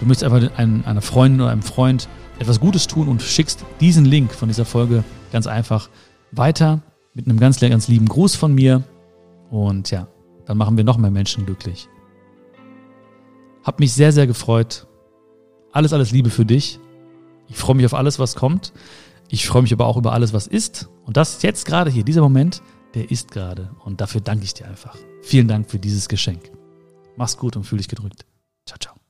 Du 0.00 0.06
möchtest 0.06 0.30
einfach 0.30 0.58
einer 0.58 1.00
Freundin 1.02 1.40
oder 1.40 1.50
einem 1.50 1.62
Freund 1.62 2.08
etwas 2.38 2.60
Gutes 2.60 2.86
tun 2.86 3.08
und 3.08 3.22
schickst 3.22 3.64
diesen 3.80 4.04
Link 4.04 4.32
von 4.32 4.48
dieser 4.48 4.64
Folge 4.64 5.04
ganz 5.32 5.46
einfach 5.46 5.88
weiter 6.32 6.82
mit 7.14 7.26
einem 7.26 7.38
ganz, 7.38 7.60
ganz 7.60 7.88
lieben 7.88 8.06
Gruß 8.06 8.34
von 8.34 8.54
mir. 8.54 8.82
Und 9.50 9.90
ja, 9.90 10.08
dann 10.46 10.58
machen 10.58 10.76
wir 10.76 10.84
noch 10.84 10.98
mehr 10.98 11.10
Menschen 11.10 11.46
glücklich. 11.46 11.88
Hab 13.62 13.80
mich 13.80 13.92
sehr, 13.92 14.12
sehr 14.12 14.26
gefreut. 14.26 14.86
Alles, 15.72 15.92
alles 15.92 16.10
Liebe 16.10 16.30
für 16.30 16.44
dich. 16.44 16.80
Ich 17.48 17.56
freue 17.56 17.76
mich 17.76 17.86
auf 17.86 17.94
alles, 17.94 18.18
was 18.18 18.34
kommt. 18.34 18.72
Ich 19.28 19.46
freue 19.46 19.62
mich 19.62 19.72
aber 19.72 19.86
auch 19.86 19.96
über 19.96 20.12
alles, 20.12 20.32
was 20.32 20.46
ist. 20.46 20.90
Und 21.04 21.16
das 21.16 21.42
jetzt 21.42 21.66
gerade 21.66 21.90
hier, 21.90 22.04
dieser 22.04 22.20
Moment, 22.20 22.62
der 22.94 23.10
ist 23.10 23.30
gerade. 23.30 23.70
Und 23.84 24.00
dafür 24.00 24.20
danke 24.20 24.44
ich 24.44 24.54
dir 24.54 24.66
einfach. 24.66 24.96
Vielen 25.22 25.48
Dank 25.48 25.70
für 25.70 25.78
dieses 25.78 26.08
Geschenk. 26.08 26.50
Mach's 27.16 27.36
gut 27.36 27.56
und 27.56 27.64
fühl 27.64 27.78
dich 27.78 27.88
gedrückt. 27.88 28.26
Ciao, 28.66 28.78
ciao. 28.78 29.03